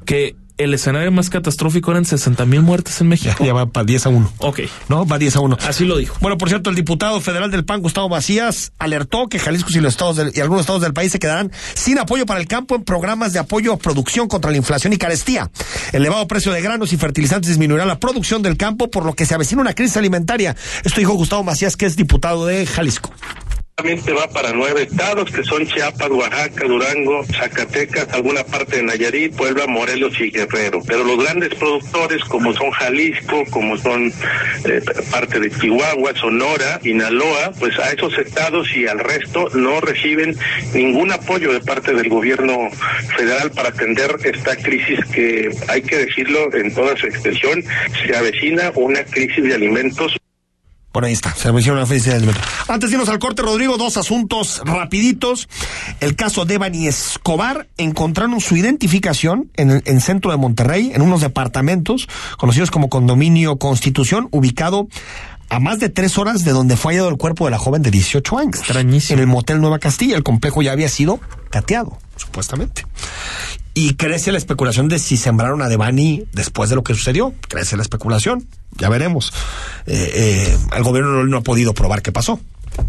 [0.05, 3.43] que el escenario más catastrófico eran 60 mil muertes en México.
[3.43, 4.33] Ya va para 10 a 1.
[4.39, 4.59] Ok.
[4.89, 5.05] ¿No?
[5.05, 5.57] Va 10 a 1.
[5.67, 6.15] Así lo dijo.
[6.21, 9.93] Bueno, por cierto, el diputado federal del PAN, Gustavo Macías, alertó que Jalisco y, los
[9.93, 12.83] estados del- y algunos estados del país se quedarán sin apoyo para el campo en
[12.83, 15.49] programas de apoyo a producción contra la inflación y carestía.
[15.93, 19.25] El elevado precio de granos y fertilizantes disminuirá la producción del campo, por lo que
[19.25, 20.55] se avecina una crisis alimentaria.
[20.83, 23.11] Esto dijo Gustavo Macías, que es diputado de Jalisco.
[23.77, 29.35] Solamente va para nueve estados que son Chiapas, Oaxaca, Durango, Zacatecas, alguna parte de Nayarit,
[29.35, 30.83] Puebla, Morelos y Guerrero.
[30.85, 34.13] Pero los grandes productores como son Jalisco, como son
[34.65, 40.35] eh, parte de Chihuahua, Sonora, Sinaloa, pues a esos estados y al resto no reciben
[40.73, 42.69] ningún apoyo de parte del gobierno
[43.17, 47.63] federal para atender esta crisis que hay que decirlo en toda su extensión,
[48.05, 50.20] se avecina una crisis de alimentos
[50.91, 52.41] Por ahí está, se me hicieron una felicidad del metro.
[52.67, 55.47] Antes de irnos al corte, Rodrigo, dos asuntos rapiditos.
[55.99, 61.01] El caso de Bani Escobar, encontraron su identificación en el en centro de Monterrey, en
[61.01, 64.87] unos departamentos conocidos como Condominio Constitución, ubicado
[65.51, 67.91] a más de tres horas de donde fue hallado el cuerpo de la joven de
[67.91, 68.55] 18 años.
[68.57, 69.15] Extrañísimo.
[69.15, 72.85] En el motel Nueva Castilla, el complejo ya había sido cateado, supuestamente.
[73.73, 77.33] Y crece la especulación de si sembraron a Devani después de lo que sucedió.
[77.49, 78.47] Crece la especulación.
[78.77, 79.33] Ya veremos.
[79.87, 82.39] Eh, eh, el gobierno no, no ha podido probar qué pasó.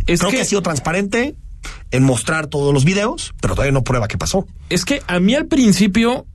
[0.06, 0.36] Es Creo que...
[0.36, 1.34] que- ha sido transparente
[1.90, 4.46] en mostrar todos los videos, pero todavía no prueba qué pasó.
[4.70, 6.26] Es que a mí al principio,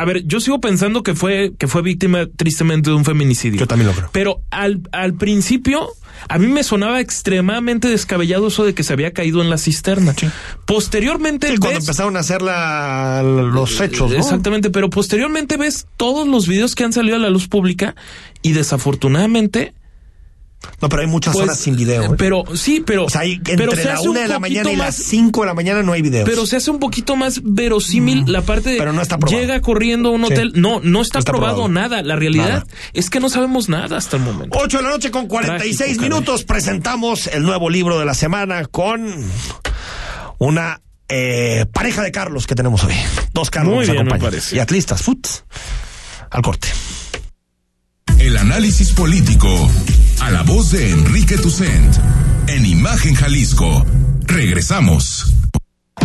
[0.00, 3.60] a ver, yo sigo pensando que fue que fue víctima tristemente de un feminicidio.
[3.60, 4.08] Yo también lo creo.
[4.12, 5.88] Pero al, al principio
[6.28, 10.14] a mí me sonaba extremadamente descabellado eso de que se había caído en la cisterna.
[10.66, 14.16] Posteriormente Sí, cuando empezaron a hacer la- los hechos, ¿no?
[14.16, 17.94] Exactamente, pero posteriormente ves todos los videos que han salido a la luz pública
[18.42, 19.72] y desafortunadamente
[20.82, 22.04] No, pero hay muchas Pues, horas sin video.
[22.04, 22.16] ¿eh?
[22.18, 24.38] Pero sí, pero o sea, hay entre pero se la hace un una de la
[24.38, 26.28] mañana y las cinco de la mañana no hay videos.
[26.28, 29.40] Pero se hace un poquito más verosímil la parte de Pero no está probado.
[29.40, 30.32] llega corriendo a un Sí.
[30.32, 30.52] hotel.
[30.56, 31.68] No, no está, No está probado, probado.
[31.72, 32.02] nada.
[32.02, 32.66] La realidad Nada.
[32.92, 34.58] es que no sabemos nada hasta el momento.
[34.58, 36.10] 8 de la noche con 46 Trágico, caray.
[36.10, 39.14] minutos presentamos el nuevo libro de la semana con
[40.38, 42.94] una eh, pareja de Carlos que tenemos hoy.
[43.32, 44.40] Dos Carlos Muy nos bien, acompañan.
[44.52, 45.26] Y atlistas, foot.
[46.30, 46.68] Al corte.
[48.18, 49.48] El análisis político
[50.20, 51.96] a la voz de Enrique Tucent
[52.48, 53.84] en Imagen Jalisco.
[54.26, 55.34] Regresamos.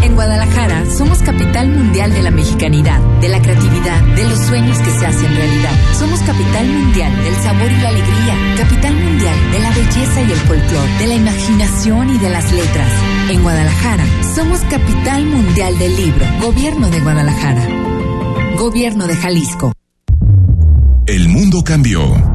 [0.01, 4.91] En Guadalajara somos capital mundial de la mexicanidad, de la creatividad, de los sueños que
[4.91, 5.71] se hacen realidad.
[5.97, 10.39] Somos capital mundial del sabor y la alegría, capital mundial de la belleza y el
[10.39, 12.91] folclor, de la imaginación y de las letras.
[13.29, 14.05] En Guadalajara
[14.35, 17.67] somos capital mundial del libro, gobierno de Guadalajara,
[18.57, 19.71] gobierno de Jalisco.
[21.07, 22.34] El mundo cambió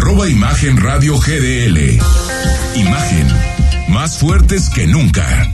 [0.00, 1.98] arroba Imagen Radio GDL.
[2.74, 3.26] Imagen,
[3.88, 5.52] más fuertes que nunca.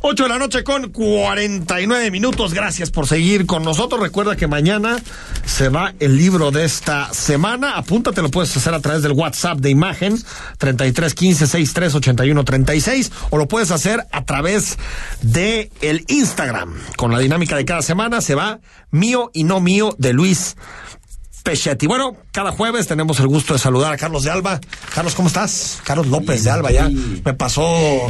[0.00, 2.54] 8 de la noche con 49 minutos.
[2.54, 4.00] Gracias por seguir con nosotros.
[4.00, 4.96] Recuerda que mañana
[5.44, 7.76] se va el libro de esta semana.
[7.76, 10.16] Apúntate, lo puedes hacer a través del WhatsApp de imagen
[10.56, 14.78] 33 15 63 81 36 o lo puedes hacer a través
[15.20, 16.74] de el Instagram.
[16.96, 20.56] Con la dinámica de cada semana se va mío y no mío de Luis
[21.50, 21.88] Pechetti.
[21.88, 24.60] Bueno, cada jueves tenemos el gusto de saludar a Carlos de Alba.
[24.94, 25.80] Carlos, ¿cómo estás?
[25.82, 27.66] Carlos López de Alba, ya me pasó.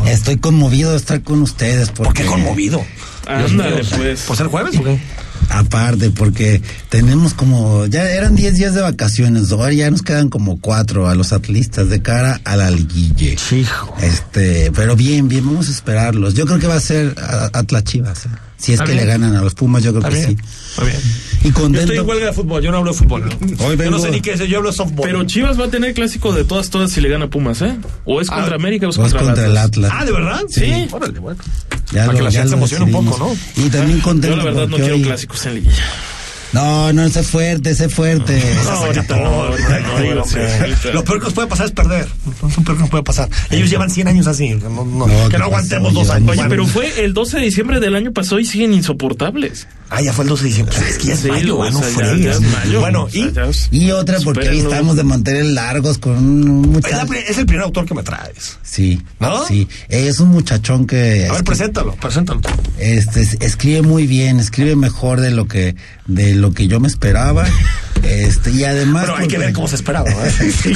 [0.06, 1.88] Estoy conmovido de estar con ustedes.
[1.90, 2.84] ¿Por qué conmovido?
[3.26, 4.24] Ándale, pues.
[4.26, 5.00] ¿Pues el jueves o qué?
[5.48, 6.60] Aparte, porque
[6.90, 11.14] tenemos como, ya eran 10 días de vacaciones, ahora ya nos quedan como cuatro a
[11.14, 13.38] los atlistas de cara a la liguille.
[13.52, 13.96] Hijo.
[14.02, 16.34] Este, pero bien, bien, vamos a esperarlos.
[16.34, 17.16] Yo creo que va a ser
[17.54, 18.26] Atlas Chivas.
[18.26, 18.49] ¿eh?
[18.60, 18.98] Si es que bien.
[18.98, 20.26] le ganan a los Pumas, yo creo que bien.
[20.38, 20.80] sí.
[20.82, 20.96] Bien.
[21.42, 21.80] Y Yo contento.
[21.80, 23.28] estoy en huelga de fútbol, yo no hablo de fútbol.
[23.60, 25.06] Hoy Yo no sé ni qué es, yo hablo de softball.
[25.06, 27.74] Pero Chivas va a tener clásico de todas, todas si le gana Pumas, ¿eh?
[28.04, 29.90] O es contra Ah, América o es o es contra, contra el Atlas.
[29.94, 30.40] Ah, ¿de verdad?
[30.48, 30.86] Sí.
[30.92, 31.40] Órale, bueno.
[31.92, 33.18] Ya Para que la gente se emocione un poco,
[33.56, 33.62] ¿no?
[33.64, 34.36] Y también contento.
[34.36, 35.84] Yo la verdad no quiero hoy- clásicos en liguilla.
[36.52, 38.42] No, no, sé fuerte, sé fuerte.
[40.92, 42.08] Lo peor que nos puede pasar es perder.
[42.42, 43.28] Lo peor que nos puede pasar.
[43.50, 44.48] Ellos llevan 100 años así.
[44.48, 46.30] que No, no- No, que ¿qué no aguantemos dos años.
[46.30, 49.66] Oye, pero fue el 12 de diciembre del año pasado y siguen insoportables.
[49.92, 50.76] Ah, ya fue el 12 de diciembre.
[50.88, 52.24] Es que ya es Sí, mayo, o no sea, ya- fregues.
[52.24, 52.80] ya es mayo.
[52.80, 53.20] Bueno, O sea,
[53.72, 54.70] y Y otra porque Supérenlo.
[54.70, 57.12] estamos de mantener largos con un muchacho.
[57.28, 58.58] es el primer autor que me traes.
[58.62, 59.44] Sí, ¿No?
[59.46, 59.66] sí.
[59.88, 62.40] Es un muchachón que A ver, escri- preséntalo, preséntalo.
[62.78, 65.74] este, es- escribe muy bien, escribe mejor de lo que
[66.06, 67.46] de lo que yo me esperaba.
[68.02, 70.08] Este, y además Pero hay que porque- ver cómo se esperaba.
[70.10, 70.32] ¿eh?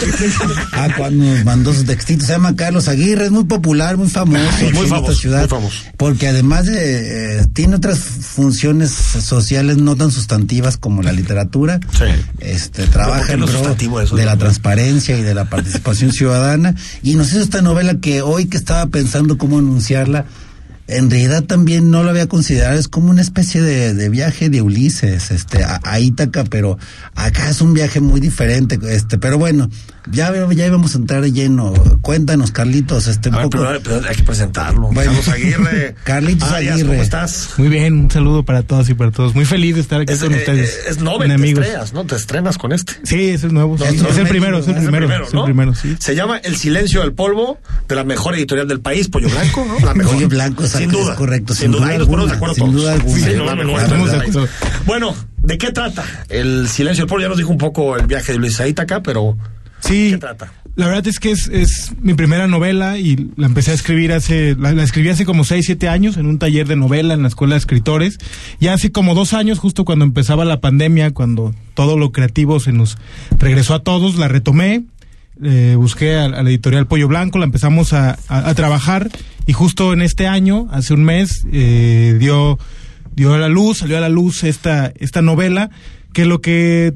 [0.73, 4.43] Ah, cuando nos mandó sus textitos, se llama Carlos Aguirre, es muy popular, muy famoso.
[4.59, 5.79] Ay, muy en famoso, esta ciudad, muy famoso.
[5.97, 11.81] Porque además de, eh, tiene otras funciones sociales no tan sustantivas como la literatura.
[11.97, 12.05] Sí.
[12.41, 14.17] Este, ¿Pero por trabaja en no pro eso?
[14.17, 16.75] de la transparencia y de la participación ciudadana.
[17.03, 20.27] Y nos hizo esta novela que hoy que estaba pensando cómo anunciarla,
[20.87, 24.63] en realidad también no lo había considerado, es como una especie de, de viaje de
[24.63, 26.79] Ulises, este, a, a Ítaca, pero
[27.15, 29.71] acá es un viaje muy diferente, este, pero bueno,
[30.11, 31.73] ya, ya íbamos a entrar lleno.
[32.03, 33.65] Cuéntanos, Carlitos, este, un A ver, poco.
[33.67, 34.89] pero, pero hay que presentarlo.
[34.93, 35.13] Bueno.
[35.13, 35.95] Carlos Aguirre.
[36.05, 36.89] Carlitos Arias, Aguirre.
[36.91, 37.51] ¿Cómo estás?
[37.57, 39.35] Muy bien, un saludo para todos y para todos.
[39.35, 40.71] Muy feliz de estar aquí Es, con eh, ustedes.
[40.75, 41.65] eh, es Nobel, te enemigos.
[41.65, 42.05] estrenas, ¿no?
[42.05, 42.95] Te estrenas con este.
[43.05, 43.79] Sí, es el nuevo.
[43.79, 43.85] sí.
[43.85, 45.25] Es Es, el México, primero, es el es el primero.
[45.27, 45.97] es el primero, sí.
[45.99, 49.85] Se llama El silencio del polvo de la mejor editorial del país, Pollo Blanco, ¿no?
[49.85, 50.15] La mejor.
[50.15, 51.13] Pollo Blanco, sin duda.
[51.13, 51.87] es correcto, Sin, sin duda.
[51.87, 52.75] duda alguna, acuerdo sin todos.
[52.77, 53.19] duda alguna.
[53.27, 54.49] Sí, no, no, acuerdo.
[54.87, 56.05] Bueno, ¿de qué trata?
[56.29, 59.03] El silencio del polvo, ya nos dijo un poco el viaje de Luis a Ítaca,
[59.03, 59.37] pero
[59.87, 60.11] Sí.
[60.13, 60.53] ¿qué trata?
[60.77, 64.57] La verdad es que es, es mi primera novela y la empecé a escribir hace,
[64.59, 67.29] la, la escribí hace como 6, 7 años en un taller de novela en la
[67.29, 68.19] escuela de escritores.
[68.59, 72.73] Y hace como dos años, justo cuando empezaba la pandemia, cuando todo lo creativo se
[72.73, 72.99] nos
[73.39, 74.83] regresó a todos, la retomé.
[75.45, 79.11] eh, busqué a, a la editorial Pollo Blanco, la empezamos a, a- a trabajar
[79.47, 82.59] y justo en este año, hace un mes, eh, dio,
[83.15, 85.71] dio a la luz, salió a la luz esta, esta novela,
[86.13, 86.95] que lo que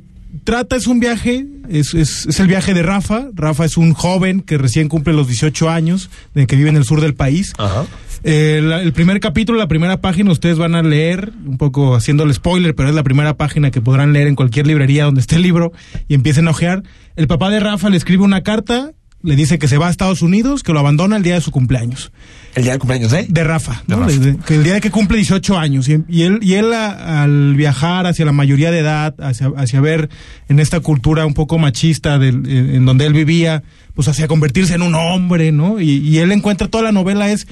[0.49, 3.27] trata es un viaje, es, es, es el viaje de Rafa.
[3.35, 6.85] Rafa es un joven que recién cumple los 18 años, de que vive en el
[6.85, 7.53] sur del país.
[7.59, 7.85] Ajá.
[8.25, 12.25] Eh, la- el primer capítulo, la primera página, ustedes van a leer, un poco haciendo
[12.25, 15.37] el spoiler, pero es la primera página que podrán leer en cualquier librería donde esté
[15.37, 15.71] el libro
[16.09, 16.83] y empiecen a ojear.
[17.15, 18.93] El papá de Rafa le escribe una carta,
[19.23, 21.51] le dice que se va a Estados Unidos, que lo abandona el día de su
[21.51, 22.13] cumpleaños.
[22.55, 23.27] ¿El día de cumpleaños de?
[23.29, 24.03] De Rafa, De ¿no?
[24.05, 24.45] Rafa.
[24.47, 25.89] Que el día de que cumple 18 años.
[25.89, 29.81] Y, y él, y él a- al viajar hacia la mayoría de edad, hacia, hacia
[29.81, 30.09] ver
[30.49, 33.63] en esta cultura un poco machista del- en, en donde él vivía,
[33.95, 35.81] pues hacia convertirse en un hombre, ¿no?
[35.81, 37.49] Y, y él encuentra toda la novela es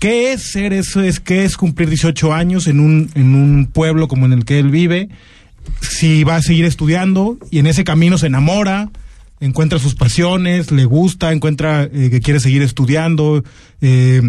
[0.00, 4.08] qué es ser eso, es qué es cumplir 18 años en un, en un pueblo
[4.08, 5.08] como en el que él vive,
[5.80, 8.90] si va a seguir estudiando y en ese camino se enamora,
[9.40, 13.44] encuentra sus pasiones, le gusta, encuentra eh, que quiere seguir estudiando,
[13.80, 14.22] eh,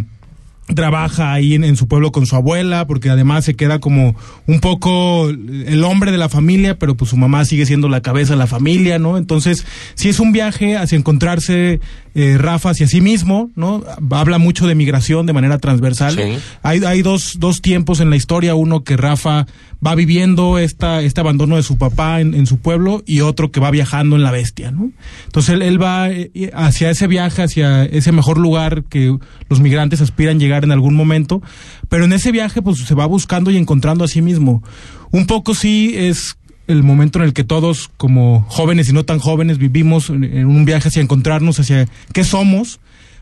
[0.75, 5.29] trabaja ahí en, su pueblo con su abuela, porque además se queda como un poco
[5.29, 8.47] el hombre de la familia, pero pues su mamá sigue siendo la cabeza de la
[8.47, 9.17] familia, ¿no?
[9.17, 11.79] Entonces, sí es un viaje hacia encontrarse
[12.19, 13.81] eh, Rafa hacia sí mismo, ¿no?
[14.11, 16.15] Habla mucho de migración de manera transversal.
[16.15, 16.37] Sí.
[16.63, 19.47] Hay, hay dos, dos tiempos en la historia, uno que Rafa
[19.85, 23.61] va viviendo esta, este abandono de su papá en, en su pueblo y otro que
[23.61, 24.91] va viajando en la bestia, ¿no?
[25.27, 29.17] Entonces él, él va eh, hacia ese viaje, hacia ese mejor lugar que
[29.47, 31.41] los migrantes aspiran llegar en algún momento,
[31.87, 34.61] pero en ese viaje pues se va buscando y encontrando a sí mismo.
[35.11, 36.35] Un poco sí es
[36.69, 40.65] el momento en el que todos como jóvenes y no tan jóvenes vivimos en, un
[40.65, 42.79] viaje hacia encontrarnos, hacia qué somos,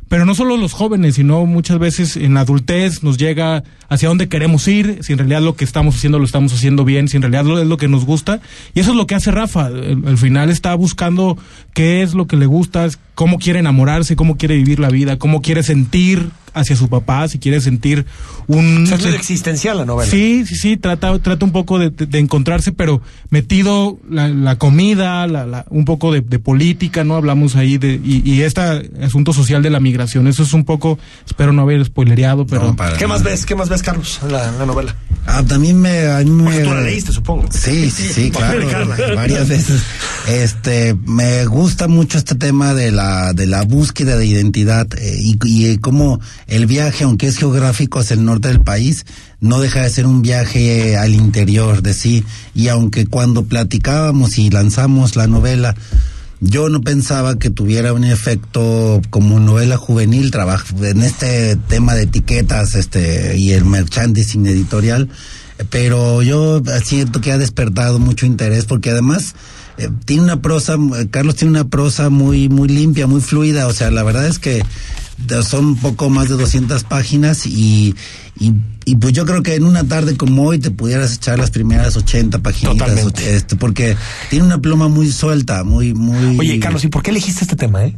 [0.09, 4.27] pero no solo los jóvenes, sino muchas veces en la adultez nos llega hacia dónde
[4.27, 7.23] queremos ir, si en realidad lo que estamos haciendo lo estamos haciendo bien, si en
[7.23, 8.41] realidad es lo que nos gusta.
[8.73, 9.67] Y eso es lo que hace Rafa.
[9.67, 11.37] Al final está buscando
[11.73, 15.41] qué es lo que le gusta, cómo quiere enamorarse, cómo quiere vivir la vida, cómo
[15.41, 16.29] quiere sentir
[16.59, 18.05] hacia su papá, si quiere sentir
[18.47, 18.83] un...
[18.83, 20.09] O sea, es muy existencial la novela.
[20.09, 25.45] Sí, sí, sí, trata, trata un poco de, encontrarse, pero metido la, la comida, la,
[25.45, 27.15] la- un poco de, de política, ¿no?
[27.15, 28.61] Hablamos ahí de, y, y este
[29.03, 30.27] asunto social de la migración.
[30.27, 32.75] Eso es un poco, espero no haber spoilereado, pero...
[32.97, 33.45] ¿Qué más ves?
[33.45, 34.95] ¿Qué más ves, Carlos, en la, la novela?
[35.25, 36.05] Ah, también me...
[36.07, 37.45] A mí me tú la leíste, supongo.
[37.51, 38.65] Sí, sí, sí, claro,
[39.15, 39.81] varias veces.
[40.27, 45.37] Este, me gusta mucho este tema de la de la búsqueda de identidad eh, y,
[45.45, 49.05] y eh, cómo el viaje, aunque es geográfico hacia el norte del país,
[49.39, 52.23] no deja de ser un viaje eh, al interior de sí.
[52.55, 55.75] Y aunque cuando platicábamos y lanzamos la novela,
[56.39, 62.03] yo no pensaba que tuviera un efecto como novela juvenil, trabajo en este tema de
[62.03, 65.09] etiquetas, este y el merchandising editorial,
[65.71, 69.33] pero yo siento que ha despertado mucho interés porque además
[69.79, 73.73] eh, tiene una prosa, eh, Carlos tiene una prosa muy muy limpia, muy fluida, o
[73.73, 74.63] sea, la verdad es que
[75.43, 77.95] son un poco más de 200 páginas y,
[78.39, 78.53] y,
[78.85, 81.95] y pues yo creo que en una tarde como hoy te pudieras echar las primeras
[81.97, 82.75] 80 páginas,
[83.21, 83.97] este, porque
[84.29, 86.37] tiene una pluma muy suelta, muy, muy...
[86.39, 87.95] Oye, Carlos, ¿y por qué elegiste este tema, eh?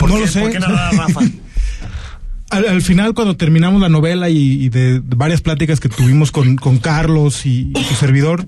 [0.00, 0.40] no qué- lo sé.
[0.40, 1.20] por qué nada, Rafa?
[2.50, 6.30] al, al final, cuando terminamos la novela y, y de, de varias pláticas que tuvimos
[6.32, 8.46] con, con Carlos y, y su servidor,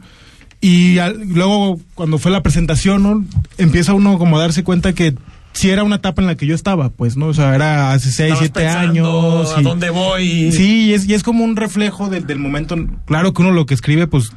[0.61, 3.25] y al- luego cuando fue la presentación, ¿no?
[3.59, 5.14] empieza uno como a darse cuenta que
[5.53, 7.26] sí era una etapa en la que yo estaba, pues, ¿no?
[7.26, 9.53] O sea, era hace seis, Estabas siete pensando, años.
[9.57, 10.53] ¿a dónde voy?
[10.53, 12.76] Sí, y es, y es como un reflejo de- del momento.
[13.07, 14.32] Claro que uno lo que escribe, pues,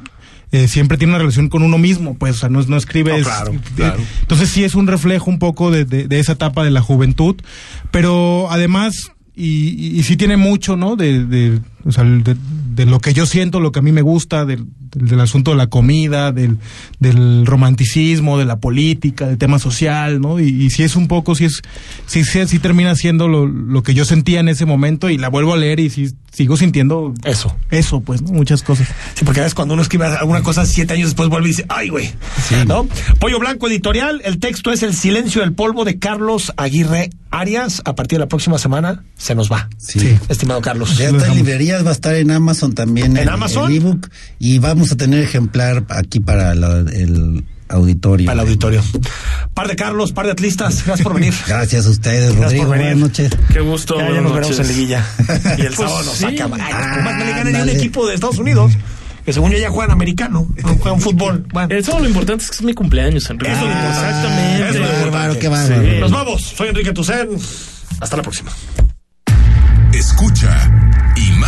[0.52, 3.18] eh, siempre tiene una relación con uno mismo, pues, o sea, no, es- no escribes.
[3.18, 4.02] No, claro, eh, claro.
[4.20, 7.36] Entonces sí es un reflejo un poco de, de- de esa etapa de la juventud,
[7.90, 10.94] pero además, y, y, y sí tiene mucho, ¿no?
[10.96, 12.36] De, de, o sea, de,
[12.74, 15.50] de lo que yo siento, lo que a mí me gusta, del, del, del asunto
[15.50, 16.58] de la comida, del,
[16.98, 20.40] del romanticismo, de la política, del tema social, ¿no?
[20.40, 21.62] Y, y sí es un poco, sí es,
[22.06, 25.28] sí, sí, sí termina siendo lo, lo que yo sentía en ese momento y la
[25.28, 27.56] vuelvo a leer y sí sigo sintiendo eso.
[27.70, 28.32] Eso, pues, ¿no?
[28.32, 28.88] Muchas cosas.
[29.14, 31.64] Sí, porque a veces cuando uno escribe alguna cosa siete años después vuelve y dice,
[31.68, 32.10] ay, güey.
[32.66, 32.88] ¿No?
[33.20, 37.82] Pollo Blanco Editorial, el texto es El silencio del polvo de Carlos Aguirre Arias.
[37.84, 39.68] A partir de la próxima semana se nos va.
[39.78, 40.18] Sí.
[40.28, 40.98] Estimado Carlos.
[40.98, 41.38] Ya está en
[41.82, 43.12] va a estar en Amazon también.
[43.16, 43.70] ¿En el- Amazon?
[43.70, 44.08] El ebook.
[44.38, 48.26] Y vamos a tener ejemplar aquí para la- el auditorio.
[48.26, 48.82] Para el auditorio.
[49.54, 50.84] Par de Carlos, par de atlistas.
[50.86, 51.34] Gracias por venir.
[51.46, 52.66] Gracias a ustedes, Gracias Rodrigo.
[52.66, 52.92] por venir.
[52.92, 53.32] Buenas noches.
[53.52, 53.98] Qué gusto.
[53.98, 55.04] Ya, ya nos veremos en liguilla.
[55.58, 56.24] Y el Pues, sábado nos sí.
[56.24, 56.44] saca.
[56.48, 58.72] Pumas no le ganan un equipo de Estados Unidos.
[59.24, 61.46] Que según yo ya juegan americano, no juegan fútbol.
[61.50, 61.74] Bueno.
[61.74, 63.52] Eso lo importante es que es mi cumpleaños, Enrique.
[63.52, 64.06] Eso es lo importante.
[64.06, 64.54] Exactamente.
[64.54, 65.10] Eso es lo Qué importante.
[65.16, 65.82] bárbaro, qué bárbaro.
[65.82, 66.00] Sí.
[66.00, 66.42] Nos vamos.
[66.42, 67.28] Soy Enrique Tucen.
[68.00, 68.50] Hasta la próxima.
[69.92, 70.70] Escucha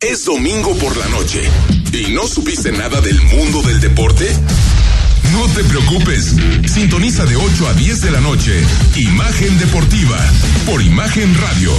[0.00, 1.40] Es domingo por la noche
[1.90, 4.30] y no supiste nada del mundo del deporte.
[5.32, 6.34] No te preocupes,
[6.70, 8.62] sintoniza de 8 a 10 de la noche
[8.94, 10.18] Imagen Deportiva
[10.66, 11.72] por Imagen Radio.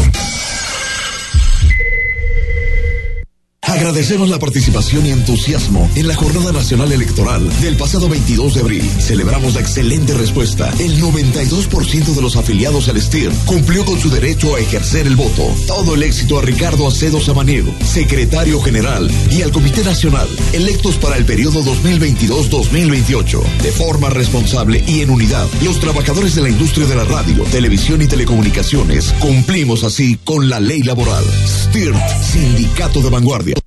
[3.77, 8.91] Agradecemos la participación y entusiasmo en la Jornada Nacional Electoral del pasado 22 de abril.
[8.99, 10.73] Celebramos la excelente respuesta.
[10.79, 15.43] El 92% de los afiliados al STIR cumplió con su derecho a ejercer el voto.
[15.67, 21.15] Todo el éxito a Ricardo Acedo Samaniego, secretario general, y al Comité Nacional, electos para
[21.15, 23.43] el periodo 2022-2028.
[23.61, 28.01] De forma responsable y en unidad, los trabajadores de la industria de la radio, televisión
[28.01, 31.23] y telecomunicaciones cumplimos así con la ley laboral.
[31.45, 33.66] STIR, Sindicato de Vanguardia.